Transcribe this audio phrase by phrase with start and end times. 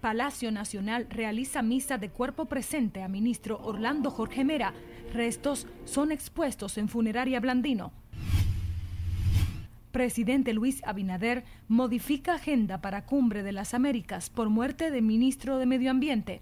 [0.00, 4.72] Palacio Nacional realiza misa de cuerpo presente a ministro Orlando Jorge Mera.
[5.12, 7.92] Restos son expuestos en funeraria Blandino.
[9.92, 15.66] Presidente Luis Abinader modifica agenda para Cumbre de las Américas por muerte de ministro de
[15.66, 16.40] Medio Ambiente.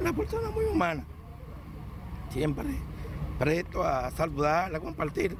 [0.00, 1.04] Una persona muy humana,
[2.30, 2.66] siempre
[3.38, 5.36] presto a saludar, a compartir.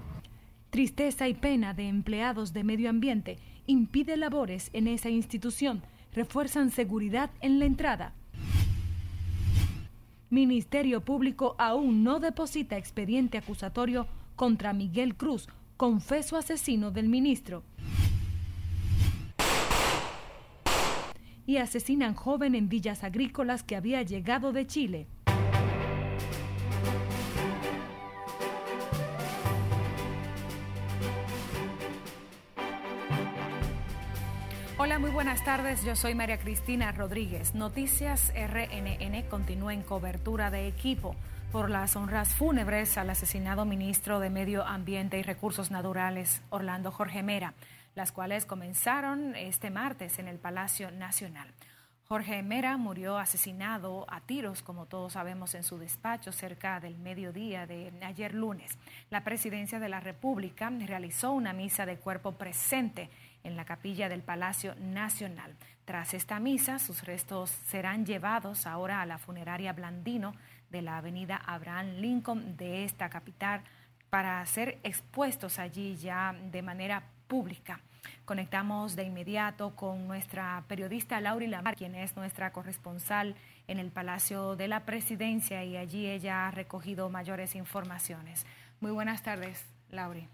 [0.71, 7.31] Tristeza y pena de empleados de medio ambiente impide labores en esa institución, refuerzan seguridad
[7.41, 8.15] en la entrada.
[10.31, 17.65] Ministerio Público aún no deposita expediente acusatorio contra Miguel Cruz, confeso asesino del ministro.
[21.45, 25.07] Y asesinan joven en villas agrícolas que había llegado de Chile.
[35.03, 35.83] Muy buenas tardes.
[35.83, 37.57] Yo soy María Cristina Rodríguez.
[37.57, 41.17] Noticias RNN continúa en cobertura de equipo
[41.51, 47.25] por las honras fúnebres al asesinado ministro de Medio Ambiente y Recursos Naturales, Orlando Jorge
[47.25, 47.55] Mera,
[47.97, 51.49] las cuales comenzaron este martes en el Palacio Nacional.
[52.07, 57.67] Jorge Mera murió asesinado a tiros, como todos sabemos, en su despacho cerca del mediodía
[57.67, 58.79] de ayer lunes.
[59.11, 63.11] La presidencia de la República realizó una misa de cuerpo presente
[63.45, 65.57] en la capilla del Palacio Nacional.
[65.85, 70.35] Tras esta misa, sus restos serán llevados ahora a la funeraria Blandino
[70.71, 73.63] de la avenida Abraham Lincoln de esta capital
[74.11, 77.81] para ser expuestos allí ya de manera pública.
[78.25, 83.37] Conectamos de inmediato con nuestra periodista Lauri Lamar, quien es nuestra corresponsal
[83.69, 88.45] en el Palacio de la Presidencia y allí ella ha recogido mayores informaciones.
[88.81, 90.29] Muy buenas tardes, Lauri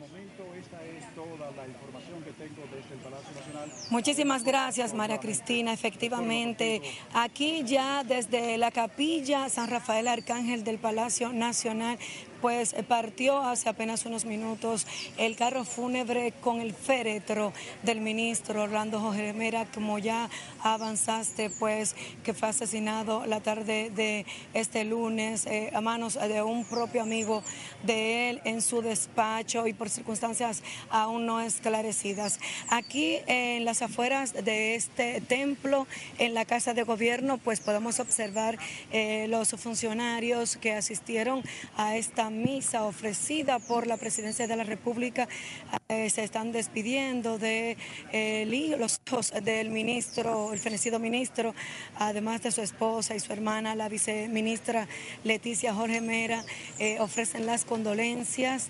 [0.00, 3.70] momento, esta es toda la información que tengo desde el Palacio Nacional.
[3.90, 5.74] Muchísimas gracias, María Cristina.
[5.74, 6.80] Efectivamente,
[7.12, 11.98] aquí ya desde la capilla San Rafael Arcángel del Palacio Nacional
[12.40, 14.86] pues eh, partió hace apenas unos minutos
[15.16, 17.52] el carro fúnebre con el féretro
[17.82, 20.30] del ministro Orlando Jorge Mera, como ya
[20.62, 26.64] avanzaste, pues que fue asesinado la tarde de este lunes eh, a manos de un
[26.64, 27.42] propio amigo
[27.82, 32.40] de él en su despacho y por circunstancias aún no esclarecidas.
[32.68, 35.86] Aquí en las afueras de este templo,
[36.18, 38.58] en la Casa de Gobierno, pues podemos observar
[38.92, 41.42] eh, los funcionarios que asistieron
[41.76, 45.28] a esta misa ofrecida por la Presidencia de la República.
[45.88, 47.76] Eh, se están despidiendo de
[48.12, 51.54] eh, los hijos del ministro, el fenecido ministro,
[51.96, 54.88] además de su esposa y su hermana, la viceministra
[55.24, 56.44] Leticia Jorge Mera,
[56.78, 58.68] eh, ofrecen las condolencias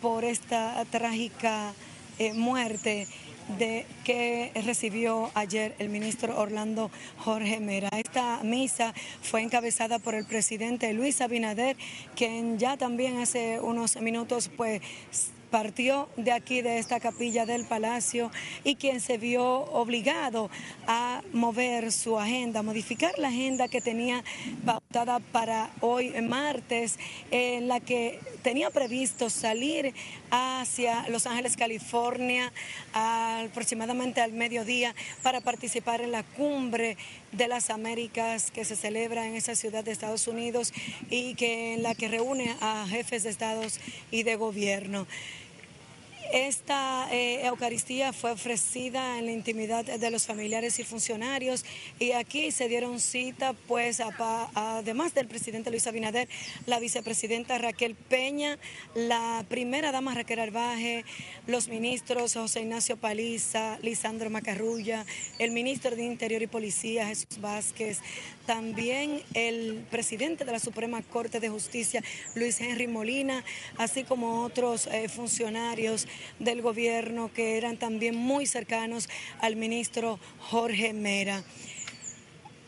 [0.00, 1.72] por esta trágica
[2.34, 3.08] muerte
[3.58, 7.88] de que recibió ayer el ministro Orlando Jorge Mera.
[7.92, 11.76] Esta misa fue encabezada por el presidente Luis Abinader,
[12.14, 14.80] quien ya también hace unos minutos pues
[15.52, 18.32] partió de aquí, de esta capilla del Palacio,
[18.64, 20.50] y quien se vio obligado
[20.86, 24.24] a mover su agenda, modificar la agenda que tenía
[24.64, 26.98] pautada para hoy martes,
[27.30, 29.94] en la que tenía previsto salir
[30.30, 32.50] hacia Los Ángeles, California,
[32.94, 36.96] aproximadamente al mediodía, para participar en la cumbre
[37.32, 40.72] de las Américas que se celebra en esa ciudad de Estados Unidos
[41.10, 43.80] y que en la que reúne a jefes de estados
[44.10, 45.06] y de gobierno.
[46.32, 51.62] Esta eh, Eucaristía fue ofrecida en la intimidad de los familiares y funcionarios
[51.98, 54.00] y aquí se dieron cita, pues,
[54.54, 56.30] además del presidente Luis Abinader,
[56.64, 58.58] la vicepresidenta Raquel Peña,
[58.94, 61.04] la primera dama Raquel Arbaje,
[61.46, 65.04] los ministros José Ignacio Paliza, Lisandro Macarrulla,
[65.38, 67.98] el ministro de Interior y Policía Jesús Vázquez,
[68.46, 72.02] también el presidente de la Suprema Corte de Justicia
[72.34, 73.44] Luis Henry Molina,
[73.78, 76.06] así como otros eh, funcionarios
[76.38, 79.08] del gobierno que eran también muy cercanos
[79.40, 81.44] al ministro Jorge Mera.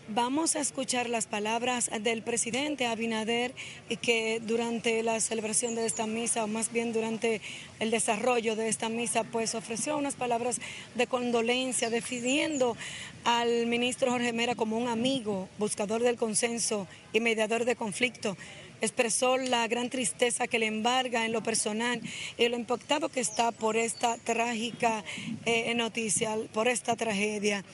[0.09, 3.55] Vamos a escuchar las palabras del presidente Abinader
[4.03, 7.41] que durante la celebración de esta misa, o más bien durante
[7.81, 10.61] el desarrollo de esta misa, pues ofreció unas palabras
[10.95, 12.77] de condolencia, definiendo
[13.25, 18.37] al ministro Jorge Mera como un amigo, buscador del consenso y mediador de conflicto
[18.83, 22.03] expresó la gran tristeza que le embarga en lo personal
[22.37, 25.03] y lo impactado que está por esta trágica
[25.47, 27.65] eh, noticia, por esta tragedia.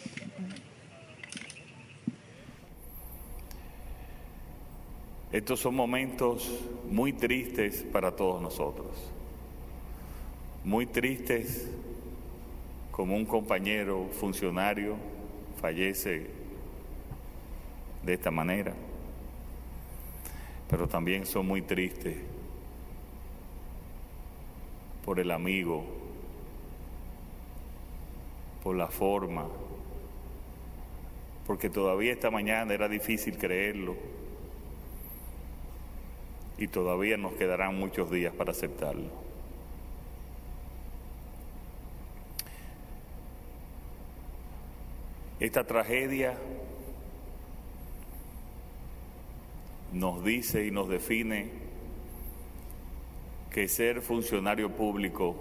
[5.33, 6.51] Estos son momentos
[6.91, 8.89] muy tristes para todos nosotros,
[10.65, 11.71] muy tristes
[12.91, 14.97] como un compañero funcionario
[15.61, 16.27] fallece
[18.03, 18.75] de esta manera,
[20.69, 22.17] pero también son muy tristes
[25.05, 25.85] por el amigo,
[28.65, 29.47] por la forma,
[31.47, 34.20] porque todavía esta mañana era difícil creerlo
[36.61, 39.09] y todavía nos quedarán muchos días para aceptarlo.
[45.41, 46.37] Esta tragedia
[49.95, 51.51] nos dice y nos define
[53.51, 55.35] que ser funcionario público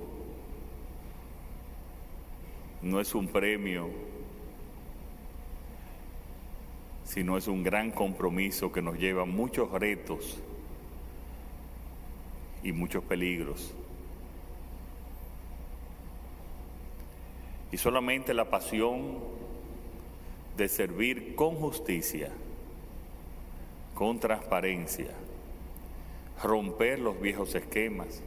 [2.81, 3.89] no es un premio,
[7.03, 10.41] sino es un gran compromiso que nos lleva a muchos retos
[12.63, 13.73] y muchos peligros.
[17.71, 19.19] Y solamente la pasión
[20.57, 22.31] de servir con justicia,
[23.93, 25.11] con transparencia,
[26.43, 28.23] romper los viejos esquemas,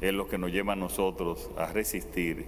[0.00, 2.46] es lo que nos lleva a nosotros a resistir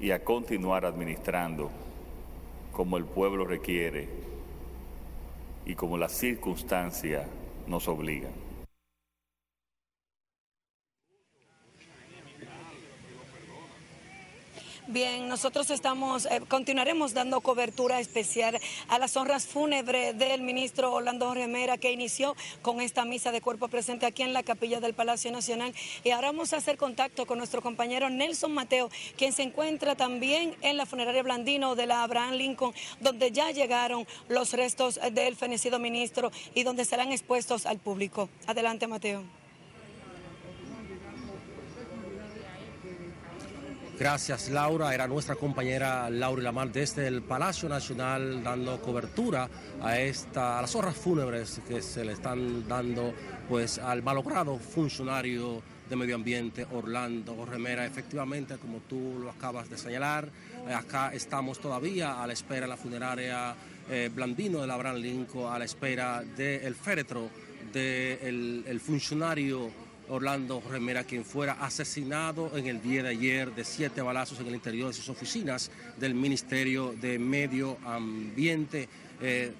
[0.00, 1.70] y a continuar administrando
[2.72, 4.08] como el pueblo requiere
[5.66, 7.26] y como la circunstancia
[7.66, 8.28] nos obliga.
[14.92, 18.58] Bien, nosotros estamos, eh, continuaremos dando cobertura especial
[18.88, 23.68] a las honras fúnebres del ministro Orlando Remera, que inició con esta misa de cuerpo
[23.68, 25.72] presente aquí en la capilla del Palacio Nacional.
[26.02, 30.56] Y ahora vamos a hacer contacto con nuestro compañero Nelson Mateo, quien se encuentra también
[30.60, 35.78] en la funeraria Blandino de la Abraham Lincoln, donde ya llegaron los restos del fenecido
[35.78, 38.28] ministro y donde serán expuestos al público.
[38.48, 39.39] Adelante, Mateo.
[44.00, 44.94] Gracias, Laura.
[44.94, 49.46] Era nuestra compañera Laura Lamar desde el Palacio Nacional dando cobertura
[49.82, 53.12] a, esta, a las horas fúnebres que se le están dando
[53.46, 57.84] pues, al malogrado funcionario de Medio Ambiente, Orlando Remera.
[57.84, 60.30] Efectivamente, como tú lo acabas de señalar,
[60.66, 63.54] eh, acá estamos todavía a la espera de la funeraria
[63.90, 67.28] eh, Blandino de Abraham Lincoln, a la espera del féretro
[67.70, 74.02] del el funcionario Orlando Remera, quien fuera asesinado en el día de ayer de siete
[74.02, 78.88] balazos en el interior de sus oficinas del Ministerio de Medio Ambiente,
[79.20, 79.52] eh,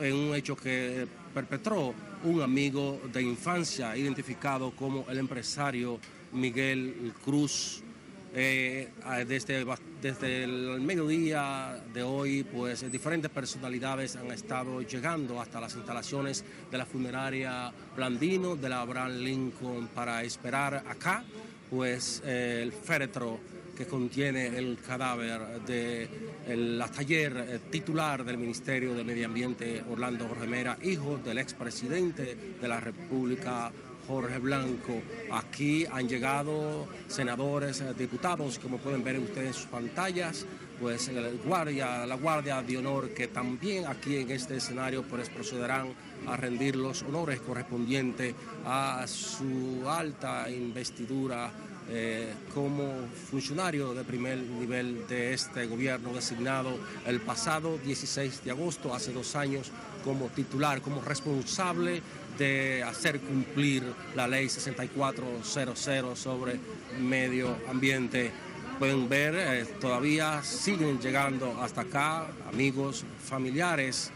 [0.00, 5.98] en un hecho que perpetró un amigo de infancia identificado como el empresario
[6.32, 7.82] Miguel Cruz
[8.34, 8.88] eh,
[9.26, 9.64] desde,
[10.00, 16.78] desde el mediodía de hoy, pues diferentes personalidades han estado llegando hasta las instalaciones de
[16.78, 21.24] la funeraria Blandino de la Abraham Lincoln para esperar acá,
[21.70, 23.38] pues el féretro
[23.76, 30.76] que contiene el cadáver del taller eh, titular del Ministerio de Medio Ambiente, Orlando Remera,
[30.82, 33.72] hijo del expresidente de la República
[34.06, 35.00] Jorge Blanco.
[35.30, 40.46] Aquí han llegado senadores, eh, diputados, como pueden ver ustedes en sus pantallas,
[40.80, 45.94] pues el guardia, la Guardia de Honor, que también aquí en este escenario pues procederán
[46.26, 48.34] a rendir los honores correspondientes
[48.64, 51.52] a su alta investidura
[51.94, 52.90] eh, como
[53.30, 59.36] funcionario de primer nivel de este gobierno designado el pasado 16 de agosto, hace dos
[59.36, 59.70] años,
[60.02, 62.00] como titular, como responsable
[62.38, 63.84] de hacer cumplir
[64.16, 66.58] la ley 6400 sobre
[66.98, 68.32] medio ambiente.
[68.78, 74.10] Pueden ver, eh, todavía siguen llegando hasta acá amigos, familiares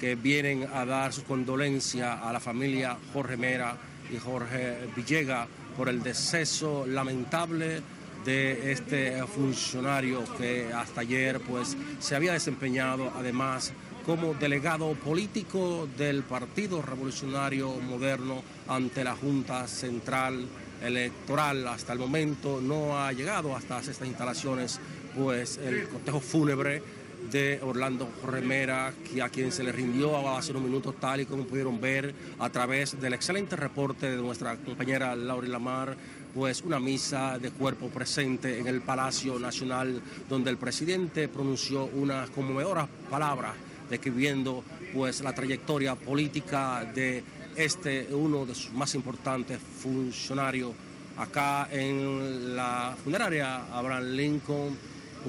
[0.00, 3.76] que vienen a dar su condolencia a la familia Jorge Mera
[4.12, 7.80] y Jorge Villega por el deceso lamentable
[8.24, 13.72] de este funcionario que hasta ayer pues se había desempeñado además
[14.06, 20.46] como delegado político del Partido Revolucionario Moderno ante la Junta Central
[20.82, 21.66] Electoral.
[21.68, 24.80] Hasta el momento no ha llegado hasta estas instalaciones
[25.16, 26.82] pues el cortejo fúnebre
[27.30, 31.80] de Orlando Remera, a quien se le rindió hace unos minutos, tal y como pudieron
[31.80, 35.96] ver a través del excelente reporte de nuestra compañera Laura Lamar,
[36.34, 42.30] pues una misa de cuerpo presente en el Palacio Nacional, donde el presidente pronunció unas
[42.30, 43.54] conmovedoras palabras
[43.90, 44.64] describiendo
[44.94, 47.22] pues la trayectoria política de
[47.56, 50.72] este, uno de sus más importantes funcionarios.
[51.18, 54.78] Acá en la funeraria Abraham Lincoln,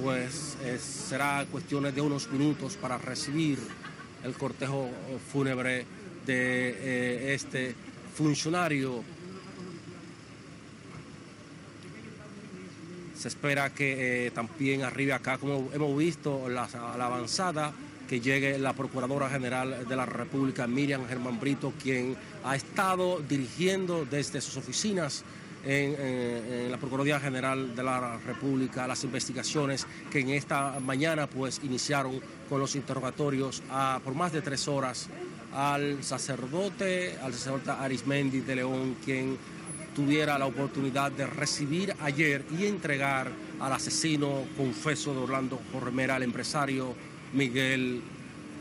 [0.00, 3.58] pues será cuestiones de unos minutos para recibir
[4.24, 4.88] el cortejo
[5.32, 5.84] fúnebre
[6.26, 7.74] de eh, este
[8.14, 9.02] funcionario.
[13.16, 17.72] Se espera que también arribe acá, como hemos visto, la, la avanzada
[18.08, 24.04] que llegue la Procuradora General de la República, Miriam Germán Brito, quien ha estado dirigiendo
[24.04, 25.24] desde sus oficinas
[25.64, 32.20] en, la Procuraduría General de la República las investigaciones que en esta mañana pues iniciaron
[32.48, 33.62] con los interrogatorios
[34.04, 35.08] por más de tres horas
[35.54, 39.38] al sacerdote, al sacerdote Arismendi de León, quien
[39.94, 43.30] tuviera la oportunidad de recibir ayer y entregar
[43.60, 46.94] al asesino confeso de Orlando Jormera, al empresario
[47.32, 48.02] Miguel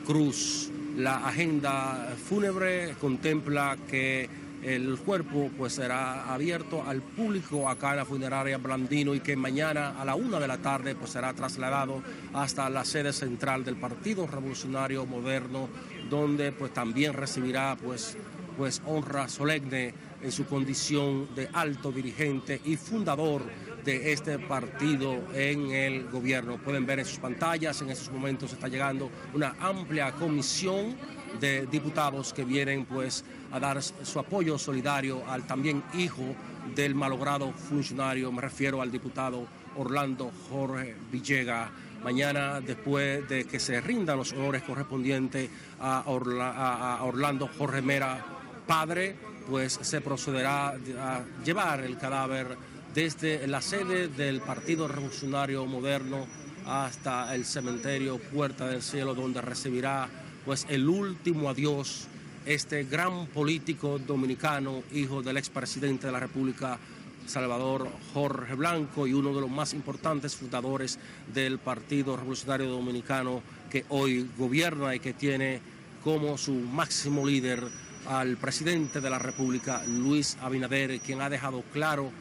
[0.05, 0.69] Cruz.
[0.95, 4.29] La agenda fúnebre contempla que
[4.63, 9.99] el cuerpo pues será abierto al público acá en la funeraria Blandino y que mañana
[9.99, 12.01] a la una de la tarde pues será trasladado
[12.33, 15.67] hasta la sede central del Partido Revolucionario Moderno
[16.09, 18.17] donde pues también recibirá pues
[18.57, 23.41] pues honra solemne en su condición de alto dirigente y fundador
[23.83, 26.57] de este partido en el gobierno.
[26.57, 30.95] Pueden ver en sus pantallas, en estos momentos está llegando una amplia comisión
[31.39, 36.35] de diputados que vienen pues a dar su apoyo solidario al también hijo
[36.75, 39.47] del malogrado funcionario, me refiero al diputado
[39.77, 41.71] Orlando Jorge Villega.
[42.03, 45.49] Mañana, después de que se rindan los honores correspondientes
[45.79, 48.23] a, Orlando Jorge Mera,
[48.67, 49.15] padre,
[49.49, 52.57] pues se procederá a llevar el cadáver
[52.93, 56.27] desde la sede del Partido Revolucionario Moderno
[56.65, 60.09] hasta el cementerio Puerta del Cielo, donde recibirá
[60.45, 62.07] pues el último adiós
[62.45, 66.77] este gran político dominicano, hijo del expresidente de la República,
[67.25, 70.99] Salvador Jorge Blanco, y uno de los más importantes fundadores
[71.33, 75.61] del Partido Revolucionario Dominicano que hoy gobierna y que tiene
[76.03, 77.63] como su máximo líder
[78.07, 82.11] al presidente de la República, Luis Abinader, quien ha dejado claro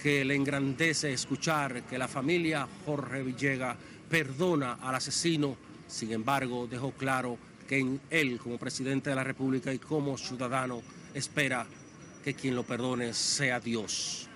[0.00, 3.76] que le engrandece escuchar que la familia Jorge Villega
[4.08, 5.56] perdona al asesino,
[5.88, 7.38] sin embargo dejó claro
[7.74, 11.66] que él como presidente de la República y como ciudadano espera
[12.22, 14.28] que quien lo perdone sea Dios.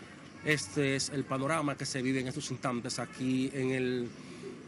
[0.44, 4.08] Este es el panorama que se vive en estos instantes aquí en el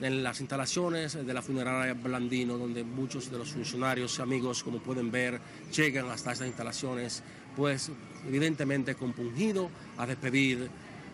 [0.01, 4.79] en las instalaciones de la funeraria Blandino, donde muchos de los funcionarios y amigos, como
[4.79, 5.39] pueden ver,
[5.77, 7.23] llegan hasta estas instalaciones,
[7.55, 7.91] pues
[8.27, 10.71] evidentemente compungido a despedir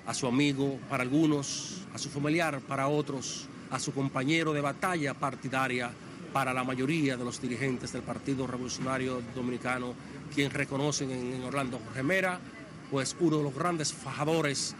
[0.07, 5.15] a su amigo para algunos, a su familiar para otros, a su compañero de batalla
[5.15, 5.91] partidaria
[6.37, 9.95] para la mayoría de los dirigentes del Partido Revolucionario Dominicano,
[10.35, 11.81] quien reconocen en Orlando.
[11.83, 12.39] Jorge Mera,
[12.91, 14.77] pues uno de los grandes fajadores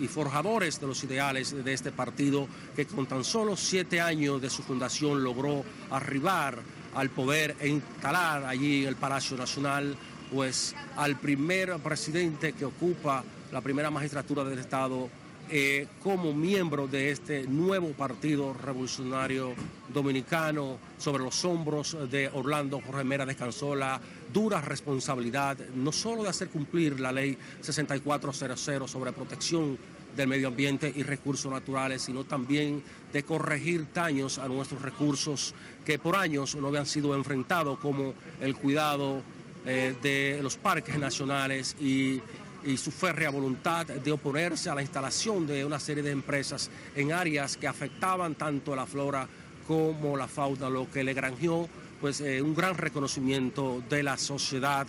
[0.00, 4.50] y forjadores de los ideales de este partido que con tan solo siete años de
[4.50, 6.58] su fundación logró arribar
[6.96, 9.96] al poder e instalar allí en el Palacio Nacional
[10.34, 15.08] pues al primer presidente que ocupa la primera magistratura del Estado
[15.50, 19.52] eh, como miembro de este nuevo Partido Revolucionario
[19.92, 24.00] Dominicano, sobre los hombros de Orlando Jorge Mera descansó la
[24.32, 29.76] dura responsabilidad no solo de hacer cumplir la ley 6400 sobre protección
[30.16, 35.54] del medio ambiente y recursos naturales, sino también de corregir daños a nuestros recursos
[35.84, 39.22] que por años no habían sido enfrentados, como el cuidado
[39.66, 42.20] eh, de los parques nacionales y
[42.64, 47.12] y su férrea voluntad de oponerse a la instalación de una serie de empresas en
[47.12, 49.26] áreas que afectaban tanto la flora
[49.66, 51.68] como la fauna, lo que le granjeó
[52.00, 54.86] pues, eh, un gran reconocimiento de la sociedad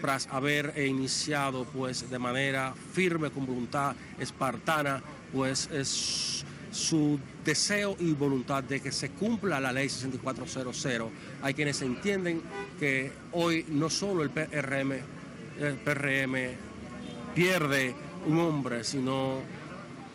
[0.00, 8.12] tras haber iniciado pues, de manera firme, con voluntad espartana, pues es su deseo y
[8.12, 11.08] voluntad de que se cumpla la ley 6400.
[11.42, 12.42] Hay quienes entienden
[12.78, 15.15] que hoy no solo el PRM
[15.60, 16.34] el PRM
[17.34, 17.94] pierde
[18.26, 19.40] un hombre, sino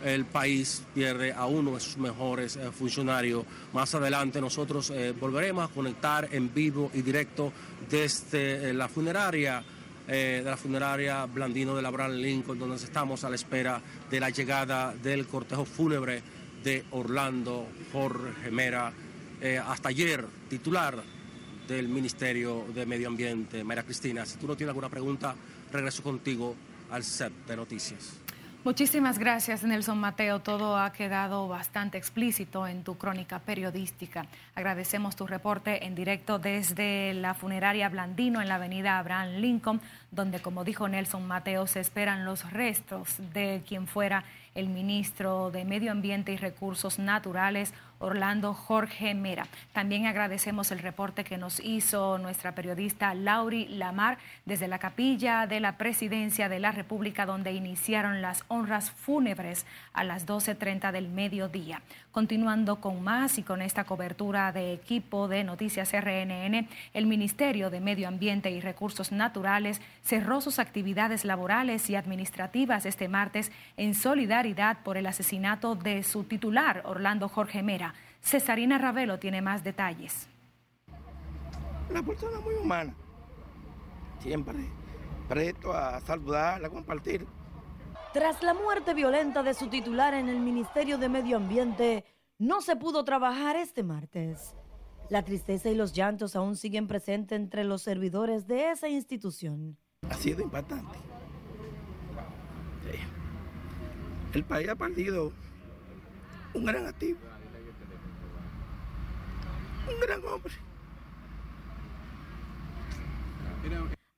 [0.03, 3.45] el país pierde a uno de sus mejores eh, funcionarios.
[3.73, 7.51] Más adelante nosotros eh, volveremos a conectar en vivo y directo
[7.89, 9.63] desde eh, la funeraria.
[10.07, 13.79] de la funeraria Blandino de Abraham Lincoln, donde estamos a la espera
[14.09, 16.21] de la llegada del cortejo fúnebre
[16.63, 18.91] de Orlando Jorge Mera,
[19.65, 21.01] hasta ayer titular
[21.71, 23.63] del Ministerio de Medio Ambiente.
[23.63, 25.33] María Cristina, si tú no tienes alguna pregunta,
[25.71, 26.53] regreso contigo
[26.91, 28.17] al set de noticias.
[28.65, 30.41] Muchísimas gracias, Nelson Mateo.
[30.41, 34.27] Todo ha quedado bastante explícito en tu crónica periodística.
[34.53, 40.41] Agradecemos tu reporte en directo desde la funeraria Blandino en la avenida Abraham Lincoln, donde,
[40.41, 44.25] como dijo Nelson Mateo, se esperan los restos de quien fuera
[44.55, 49.47] el ministro de Medio Ambiente y Recursos Naturales, Orlando Jorge Mera.
[49.73, 55.59] También agradecemos el reporte que nos hizo nuestra periodista Lauri Lamar desde la capilla de
[55.59, 61.81] la Presidencia de la República, donde iniciaron las honras fúnebres a las 12.30 del mediodía.
[62.11, 67.79] Continuando con más y con esta cobertura de equipo de Noticias RNN, el Ministerio de
[67.79, 74.83] Medio Ambiente y Recursos Naturales cerró sus actividades laborales y administrativas este martes en solidaridad
[74.83, 77.93] por el asesinato de su titular, Orlando Jorge Mera.
[78.21, 80.27] Cesarina Ravelo tiene más detalles.
[81.89, 82.93] Una persona muy humana,
[84.19, 84.55] siempre
[85.31, 87.25] presto a saludar, a compartir.
[88.11, 92.03] Tras la muerte violenta de su titular en el Ministerio de Medio Ambiente,
[92.37, 94.55] no se pudo trabajar este martes.
[95.09, 99.77] La tristeza y los llantos aún siguen presentes entre los servidores de esa institución.
[100.09, 100.97] Ha sido impactante.
[104.33, 105.31] El país ha perdido
[106.53, 107.19] un gran activo
[109.87, 110.53] un gran hombre.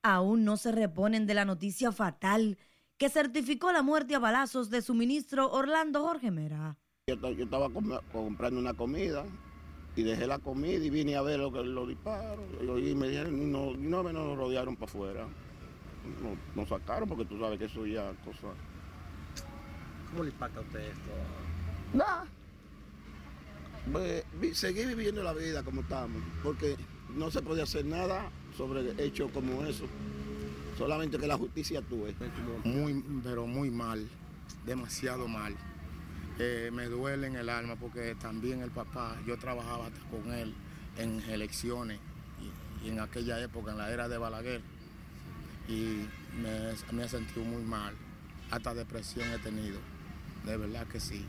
[0.02, 2.58] Aún no se reponen de la noticia fatal
[2.98, 6.76] que certificó la muerte a balazos de su ministro Orlando Jorge Mera.
[7.06, 7.70] Yo, estaba
[8.12, 9.24] comprando una comida
[9.96, 12.44] y dejé la comida y vine a ver lo que lo disparos.
[12.60, 15.28] Y me dijeron, no, no me rodearon para afuera.
[16.54, 18.54] Nos, sacaron porque tú sabes que eso ya cosa.
[20.10, 21.10] ¿Cómo le impacta a usted esto?
[21.92, 22.26] Nada
[24.52, 26.76] seguir viviendo la vida como estamos, porque
[27.16, 29.86] no se puede hacer nada sobre hechos como eso.
[30.78, 32.14] Solamente que la justicia actúe.
[32.64, 34.08] Muy, pero muy mal,
[34.66, 35.54] demasiado mal.
[36.38, 40.52] Eh, me duele en el alma porque también el papá, yo trabajaba con él
[40.98, 42.00] en elecciones
[42.82, 44.60] y, en aquella época, en la era de Balaguer,
[45.68, 46.06] y
[46.40, 47.94] me, me he sentido muy mal.
[48.50, 49.78] Hasta depresión he tenido,
[50.44, 51.24] de verdad que sí,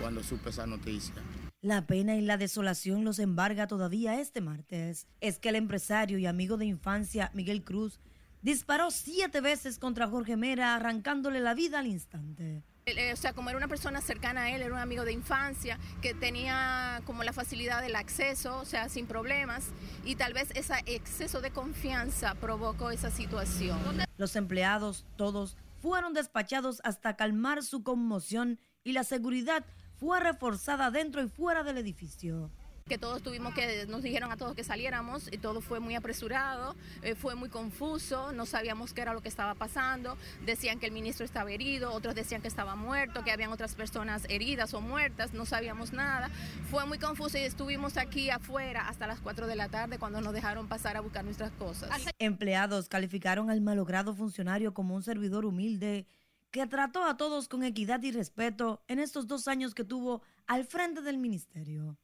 [0.00, 1.14] cuando supe esa noticia.
[1.62, 5.06] La pena y la desolación los embarga todavía este martes.
[5.20, 8.00] Es que el empresario y amigo de infancia Miguel Cruz
[8.42, 12.62] disparó siete veces contra Jorge Mera, arrancándole la vida al instante.
[12.86, 15.78] Eh, o sea, como era una persona cercana a él, era un amigo de infancia,
[16.02, 19.70] que tenía como la facilidad del acceso, o sea, sin problemas,
[20.04, 23.78] y tal vez ese exceso de confianza provocó esa situación.
[24.18, 29.64] Los empleados, todos, fueron despachados hasta calmar su conmoción y la seguridad
[29.98, 32.50] fue reforzada dentro y fuera del edificio
[32.86, 36.76] que todos tuvimos que, nos dijeron a todos que saliéramos y todo fue muy apresurado,
[37.00, 40.92] eh, fue muy confuso, no sabíamos qué era lo que estaba pasando, decían que el
[40.92, 45.32] ministro estaba herido, otros decían que estaba muerto, que habían otras personas heridas o muertas,
[45.32, 46.28] no sabíamos nada,
[46.70, 50.34] fue muy confuso y estuvimos aquí afuera hasta las 4 de la tarde cuando nos
[50.34, 51.88] dejaron pasar a buscar nuestras cosas.
[52.18, 56.06] Empleados calificaron al malogrado funcionario como un servidor humilde
[56.50, 60.66] que trató a todos con equidad y respeto en estos dos años que tuvo al
[60.66, 61.96] frente del ministerio.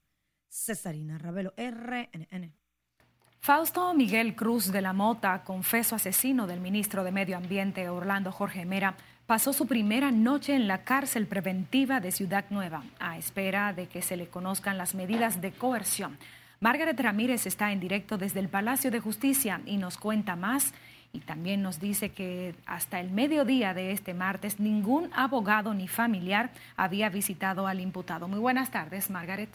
[0.50, 2.52] Cesarina Ravelo, RNN.
[3.38, 8.66] Fausto Miguel Cruz de la Mota, confeso asesino del ministro de Medio Ambiente Orlando Jorge
[8.66, 13.86] Mera, pasó su primera noche en la cárcel preventiva de Ciudad Nueva, a espera de
[13.86, 16.18] que se le conozcan las medidas de coerción.
[16.58, 20.74] Margaret Ramírez está en directo desde el Palacio de Justicia y nos cuenta más
[21.12, 26.50] y también nos dice que hasta el mediodía de este martes ningún abogado ni familiar
[26.76, 28.28] había visitado al imputado.
[28.28, 29.48] Muy buenas tardes, Margaret.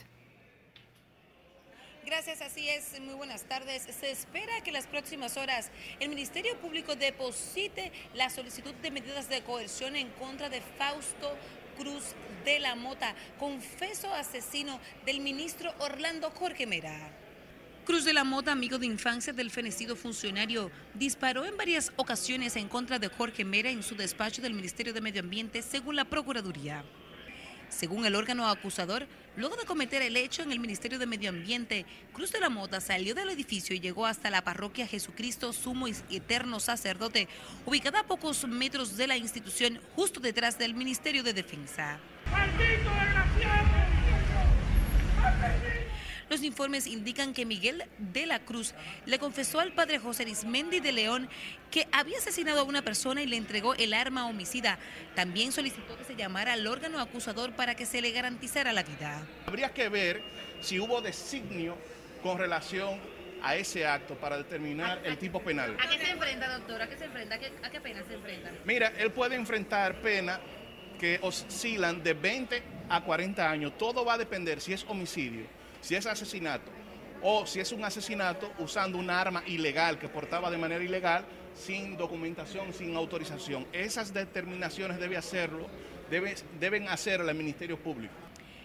[2.05, 2.99] Gracias, así es.
[3.01, 3.87] Muy buenas tardes.
[3.99, 9.27] Se espera que en las próximas horas el Ministerio Público deposite la solicitud de medidas
[9.27, 11.35] de coerción en contra de Fausto
[11.79, 12.03] Cruz
[12.45, 17.11] de la Mota, confeso asesino del ministro Orlando Jorge Mera.
[17.85, 22.67] Cruz de la Mota, amigo de infancia del fenecido funcionario, disparó en varias ocasiones en
[22.67, 26.85] contra de Jorge Mera en su despacho del Ministerio de Medio Ambiente, según la Procuraduría.
[27.69, 31.85] Según el órgano acusador, luego de cometer el hecho en el Ministerio de Medio Ambiente,
[32.13, 35.95] Cruz de la Mota salió del edificio y llegó hasta la parroquia Jesucristo Sumo y
[36.09, 37.27] Eterno Sacerdote,
[37.65, 41.99] ubicada a pocos metros de la institución, justo detrás del Ministerio de Defensa.
[46.29, 48.73] Los informes indican que Miguel de la Cruz
[49.05, 51.29] le confesó al padre José Arismendi de León
[51.69, 54.79] que había asesinado a una persona y le entregó el arma homicida.
[55.13, 59.21] También solicitó que se llamara al órgano acusador para que se le garantizara la vida.
[59.45, 60.23] Habría que ver
[60.61, 61.77] si hubo designio
[62.23, 62.99] con relación
[63.43, 65.77] a ese acto para determinar el tipo penal.
[65.79, 66.81] ¿A qué se enfrenta, doctor?
[66.81, 67.35] ¿A qué se enfrenta?
[67.35, 68.51] ¿A qué, pena se enfrenta?
[68.65, 70.39] Mira, él puede enfrentar pena
[70.99, 73.77] que oscilan de 20 a 40 años.
[73.77, 75.45] Todo va a depender si es homicidio
[75.85, 76.71] si es asesinato
[77.21, 81.95] o si es un asesinato usando un arma ilegal que portaba de manera ilegal, sin
[81.95, 83.67] documentación, sin autorización.
[83.71, 85.69] Esas determinaciones debe hacerlo
[86.59, 88.13] deben hacer al Ministerio Público.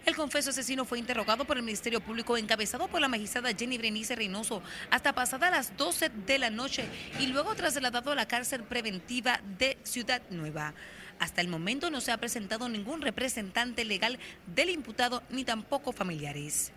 [0.07, 4.17] El confeso asesino fue interrogado por el Ministerio Público encabezado por la magistrada Jenny Brenice
[4.17, 6.85] Reynoso hasta pasada las 12 de la noche
[7.19, 10.73] y luego trasladado a la cárcel preventiva de Ciudad Nueva.
[11.19, 16.73] Hasta el momento no se ha presentado ningún representante legal del imputado ni tampoco familiares.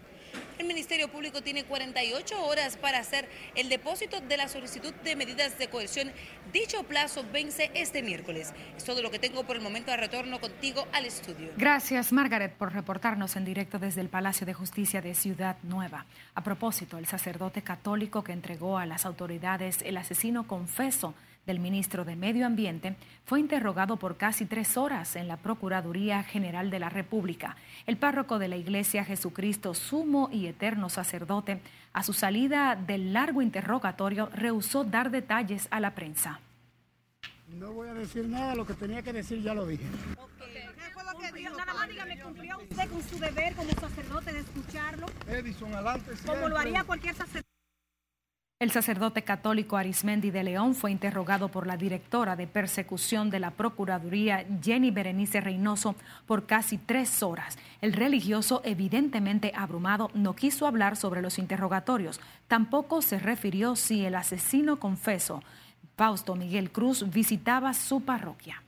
[0.57, 5.57] El Ministerio Público tiene 48 horas para hacer el depósito de la solicitud de medidas
[5.57, 6.11] de coerción.
[6.51, 8.53] Dicho plazo vence este miércoles.
[8.77, 11.51] Es todo lo que tengo por el momento de retorno contigo al estudio.
[11.57, 16.05] Gracias, Margaret, por reportarnos en directo desde el Palacio de Justicia de Ciudad Nueva.
[16.35, 21.13] A propósito, el sacerdote católico que entregó a las autoridades el asesino confeso
[21.45, 26.69] del ministro de Medio Ambiente, fue interrogado por casi tres horas en la Procuraduría General
[26.69, 27.55] de la República.
[27.85, 31.61] El párroco de la Iglesia Jesucristo, sumo y eterno sacerdote,
[31.93, 36.39] a su salida del largo interrogatorio, rehusó dar detalles a la prensa.
[37.49, 39.83] No voy a decir nada, lo que tenía que decir ya lo dije.
[40.53, 41.55] ¿Qué fue lo que dijo?
[41.55, 45.05] Nada más dígame, ¿cumplió usted con su deber como sacerdote de escucharlo?
[45.27, 46.11] Edison, adelante.
[46.25, 47.52] Como lo haría cualquier sacerdote.
[48.59, 53.51] El sacerdote católico Arismendi de León fue interrogado por la directora de persecución de la
[53.51, 57.57] Procuraduría, Jenny Berenice Reynoso, por casi tres horas.
[57.81, 62.21] El religioso, evidentemente abrumado, no quiso hablar sobre los interrogatorios.
[62.47, 65.43] Tampoco se refirió si el asesino confeso,
[65.97, 68.63] Fausto Miguel Cruz, visitaba su parroquia.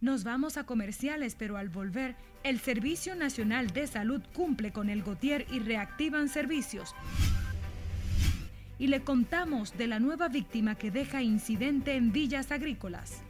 [0.00, 2.14] Nos vamos a comerciales, pero al volver,
[2.48, 6.94] el Servicio Nacional de Salud cumple con el Gotier y reactivan servicios.
[8.78, 13.22] Y le contamos de la nueva víctima que deja incidente en villas agrícolas.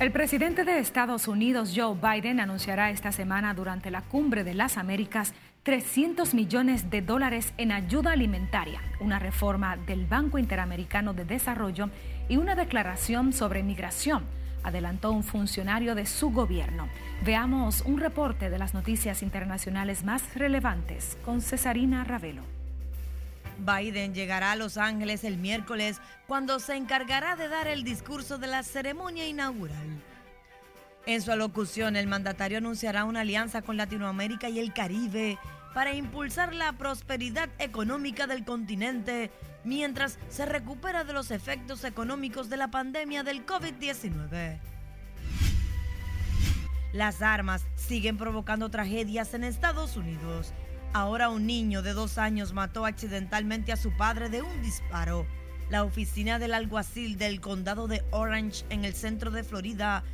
[0.00, 4.76] El presidente de Estados Unidos, Joe Biden, anunciará esta semana durante la Cumbre de las
[4.76, 5.32] Américas
[5.64, 11.88] 300 millones de dólares en ayuda alimentaria, una reforma del Banco Interamericano de Desarrollo
[12.28, 14.24] y una declaración sobre migración,
[14.64, 16.88] adelantó un funcionario de su gobierno.
[17.24, 22.42] Veamos un reporte de las noticias internacionales más relevantes con Cesarina Ravelo.
[23.58, 28.48] Biden llegará a Los Ángeles el miércoles cuando se encargará de dar el discurso de
[28.48, 30.02] la ceremonia inaugural.
[31.04, 35.36] En su alocución, el mandatario anunciará una alianza con Latinoamérica y el Caribe
[35.74, 39.30] para impulsar la prosperidad económica del continente
[39.64, 44.60] mientras se recupera de los efectos económicos de la pandemia del COVID-19.
[46.92, 50.52] Las armas siguen provocando tragedias en Estados Unidos.
[50.92, 55.26] Ahora un niño de dos años mató accidentalmente a su padre de un disparo.
[55.70, 60.04] La oficina del alguacil del condado de Orange en el centro de Florida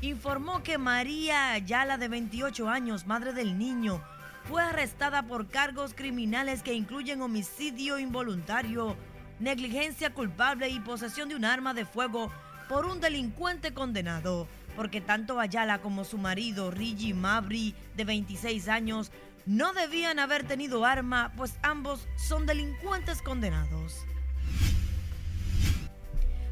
[0.00, 4.02] informó que María Ayala, de 28 años, madre del niño,
[4.44, 8.96] fue arrestada por cargos criminales que incluyen homicidio involuntario,
[9.40, 12.32] negligencia culpable y posesión de un arma de fuego
[12.68, 19.10] por un delincuente condenado, porque tanto Ayala como su marido, Rigi Mabry, de 26 años,
[19.46, 24.06] no debían haber tenido arma, pues ambos son delincuentes condenados.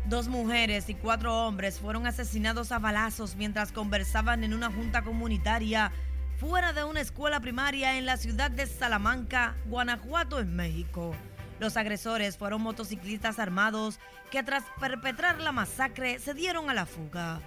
[0.09, 5.91] Dos mujeres y cuatro hombres fueron asesinados a balazos mientras conversaban en una junta comunitaria
[6.39, 11.13] fuera de una escuela primaria en la ciudad de Salamanca, Guanajuato, en México.
[11.59, 13.99] Los agresores fueron motociclistas armados
[14.31, 17.41] que tras perpetrar la masacre se dieron a la fuga.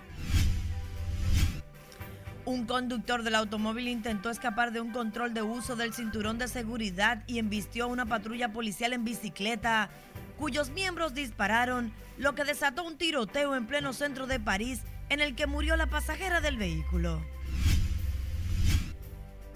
[2.49, 7.21] Un conductor del automóvil intentó escapar de un control de uso del cinturón de seguridad
[7.27, 9.91] y embistió a una patrulla policial en bicicleta,
[10.39, 15.35] cuyos miembros dispararon, lo que desató un tiroteo en pleno centro de París en el
[15.35, 17.23] que murió la pasajera del vehículo.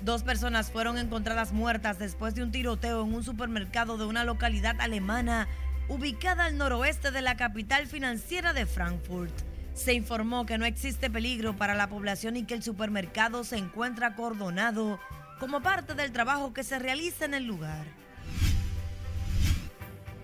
[0.03, 4.79] Dos personas fueron encontradas muertas después de un tiroteo en un supermercado de una localidad
[4.79, 5.47] alemana
[5.87, 9.52] ubicada al noroeste de la capital financiera de Frankfurt.
[9.73, 14.07] Se informó que no existe peligro para la población y que el supermercado se encuentra
[14.07, 14.99] acordonado
[15.39, 17.85] como parte del trabajo que se realiza en el lugar.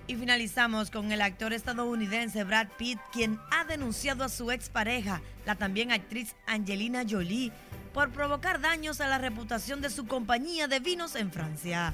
[0.07, 5.55] Y finalizamos con el actor estadounidense Brad Pitt, quien ha denunciado a su expareja, la
[5.55, 7.51] también actriz Angelina Jolie,
[7.93, 11.93] por provocar daños a la reputación de su compañía de vinos en Francia.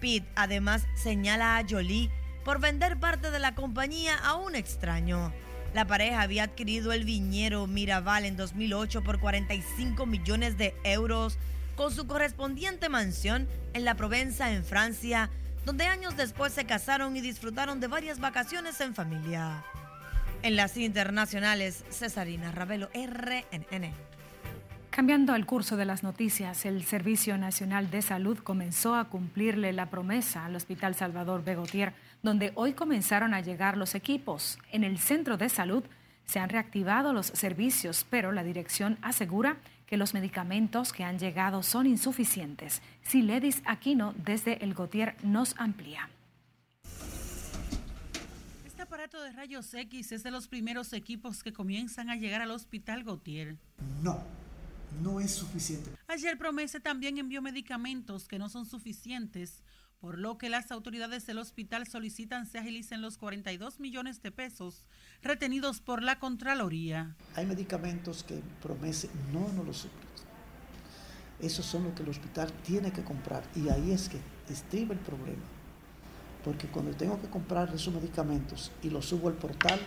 [0.00, 2.10] Pitt además señala a Jolie
[2.44, 5.32] por vender parte de la compañía a un extraño.
[5.74, 11.38] La pareja había adquirido el viñero Miraval en 2008 por 45 millones de euros
[11.76, 15.30] con su correspondiente mansión en la Provenza, en Francia,
[15.64, 19.64] donde años después se casaron y disfrutaron de varias vacaciones en familia.
[20.42, 23.92] En las internacionales, Cesarina Ravelo, RNN.
[24.90, 29.88] Cambiando el curso de las noticias, el Servicio Nacional de Salud comenzó a cumplirle la
[29.88, 34.58] promesa al Hospital Salvador Begotier, donde hoy comenzaron a llegar los equipos.
[34.72, 35.84] En el centro de salud
[36.24, 39.56] se han reactivado los servicios, pero la dirección asegura
[39.86, 42.80] que los medicamentos que han llegado son insuficientes.
[43.02, 46.08] Siledis Aquino desde el Gotier nos amplía.
[48.64, 52.52] Este aparato de rayos X es de los primeros equipos que comienzan a llegar al
[52.52, 53.56] Hospital Gautier.
[54.00, 54.22] No,
[55.02, 55.90] no es suficiente.
[56.06, 59.64] Ayer Promese también envió medicamentos que no son suficientes,
[60.00, 64.86] por lo que las autoridades del hospital solicitan se agilicen los 42 millones de pesos
[65.22, 67.14] retenidos por la Contraloría.
[67.36, 70.00] Hay medicamentos que Promese no nos los suplen.
[71.38, 74.18] Esos son los que el hospital tiene que comprar y ahí es que
[74.50, 75.42] estriba el problema.
[76.44, 79.78] Porque cuando tengo que comprar esos medicamentos y los subo al portal,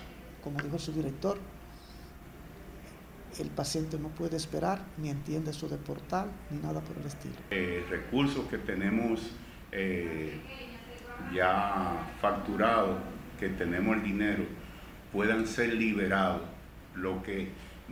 [0.44, 1.40] como dijo su director,
[3.40, 7.34] el paciente no puede esperar ni entiende eso de portal ni nada por el estilo.
[7.50, 9.22] Eh, recursos que tenemos
[9.74, 10.40] eh,
[11.34, 12.98] ya facturados,
[13.40, 14.44] que tenemos el dinero,
[15.12, 16.42] puedan ser liberados,
[16.96, 17.50] lo que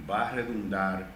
[0.10, 1.08] va a redundar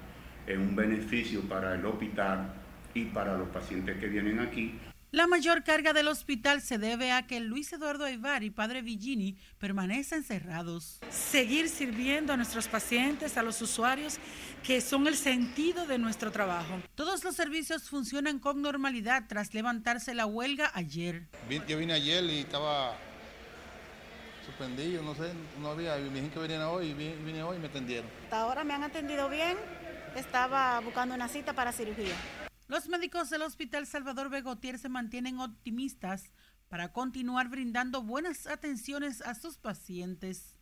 [0.47, 2.53] en un beneficio para el hospital
[2.93, 4.79] y para los pacientes que vienen aquí.
[5.15, 9.37] La mayor carga del hospital se debe a que Luis Eduardo Aybar y Padre Villini
[9.59, 10.99] permanecen cerrados.
[11.09, 14.17] Seguir sirviendo a nuestros pacientes, a los usuarios,
[14.61, 16.81] que son el sentido de nuestro trabajo.
[16.95, 21.23] Todos los servicios funcionan con normalidad tras levantarse la huelga ayer.
[21.65, 22.97] Yo vine ayer y estaba
[24.45, 27.67] suspendido, no sé, no había, me dijeron que venían hoy y vine hoy y me
[27.67, 28.09] atendieron.
[28.25, 29.55] Hasta ahora me han atendido bien,
[30.13, 32.15] estaba buscando una cita para cirugía.
[32.67, 36.31] Los médicos del Hospital Salvador Begotier se mantienen optimistas
[36.67, 40.57] para continuar brindando buenas atenciones a sus pacientes.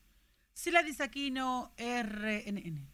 [0.53, 2.89] Sila Disaquino, RNN.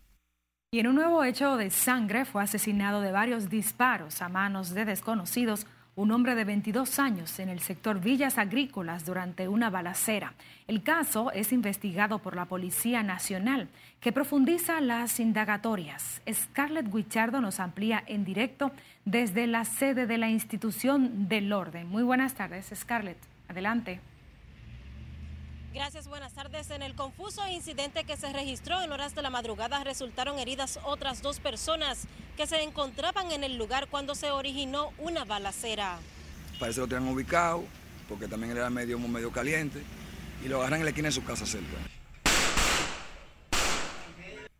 [0.71, 4.85] Y en un nuevo hecho de sangre fue asesinado de varios disparos a manos de
[4.85, 5.65] desconocidos
[5.99, 10.33] un hombre de 22 años en el sector Villas Agrícolas durante una balacera.
[10.65, 13.67] El caso es investigado por la Policía Nacional,
[13.99, 16.21] que profundiza las indagatorias.
[16.31, 18.71] Scarlett Guichardo nos amplía en directo
[19.03, 21.89] desde la sede de la institución del orden.
[21.89, 23.17] Muy buenas tardes, Scarlett.
[23.49, 23.99] Adelante.
[25.73, 26.71] Gracias, buenas tardes.
[26.71, 31.21] En el confuso incidente que se registró en horas de la madrugada resultaron heridas otras
[31.21, 35.99] dos personas que se encontraban en el lugar cuando se originó una balacera.
[36.59, 37.63] Parece que lo tenían ubicado,
[38.07, 39.83] porque también era medio, medio caliente,
[40.43, 41.77] y lo agarran en la esquina de su casa cerca.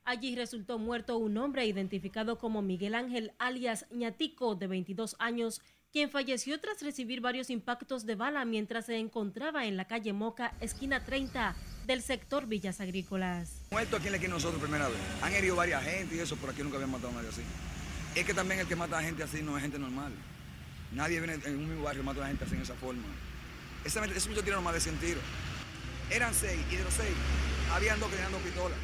[0.06, 5.62] Allí resultó muerto un hombre identificado como Miguel Ángel alias Ñatico, de 22 años,
[5.92, 10.54] quien falleció tras recibir varios impactos de bala mientras se encontraba en la calle Moca,
[10.62, 11.56] esquina 30
[11.88, 13.62] del sector Villas Agrícolas.
[13.72, 14.98] Muerto aquí en la esquina nosotros primera vez.
[15.24, 17.42] Han herido varias gente y eso, por aquí nunca habían matado a nadie así.
[18.16, 20.12] Es que también el que mata a gente así no es gente normal.
[20.92, 23.04] Nadie viene en un mismo barrio y mata a gente así en esa forma.
[23.84, 25.24] Ese, ese muchacho tiene más de 100 tiros.
[26.12, 27.10] Eran seis y de los seis
[27.72, 28.78] habían dos que tenían dos pistolas.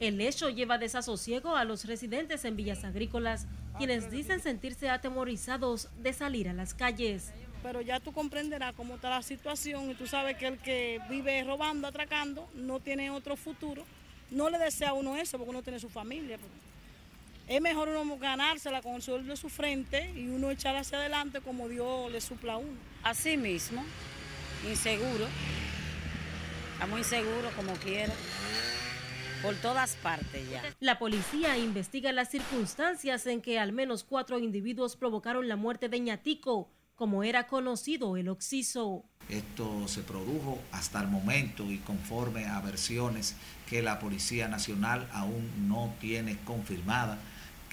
[0.00, 3.46] El hecho lleva desasosiego a los residentes en Villas Agrícolas,
[3.78, 7.32] quienes dicen sentirse atemorizados de salir a las calles.
[7.62, 11.44] Pero ya tú comprenderás cómo está la situación y tú sabes que el que vive
[11.44, 13.84] robando, atracando, no tiene otro futuro.
[14.30, 16.38] No le desea a uno eso porque uno tiene su familia.
[17.46, 21.40] Es mejor uno ganársela con el sueldo de su frente y uno echar hacia adelante
[21.40, 22.78] como Dios le supla a uno.
[23.02, 23.84] Así mismo,
[24.68, 25.26] inseguro.
[26.74, 28.12] Estamos inseguros como quiera
[29.42, 30.62] por todas partes ya.
[30.80, 36.00] La policía investiga las circunstancias en que al menos cuatro individuos provocaron la muerte de
[36.00, 39.04] Ñatico, como era conocido el Oxiso.
[39.28, 43.36] Esto se produjo hasta el momento y conforme a versiones
[43.68, 47.18] que la Policía Nacional aún no tiene confirmada,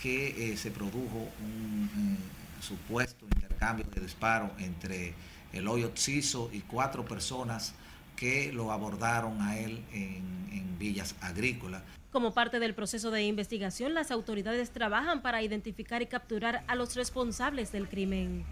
[0.01, 2.17] que eh, se produjo un
[2.61, 5.13] supuesto intercambio de disparo entre
[5.53, 7.73] el hoyo Oxiso y cuatro personas
[8.19, 10.37] que lo abordaron a él en,
[10.77, 11.81] villas agrícolas.
[12.09, 16.95] Como parte del proceso de investigación, las autoridades trabajan para identificar y capturar a los
[16.95, 18.45] responsables del crimen.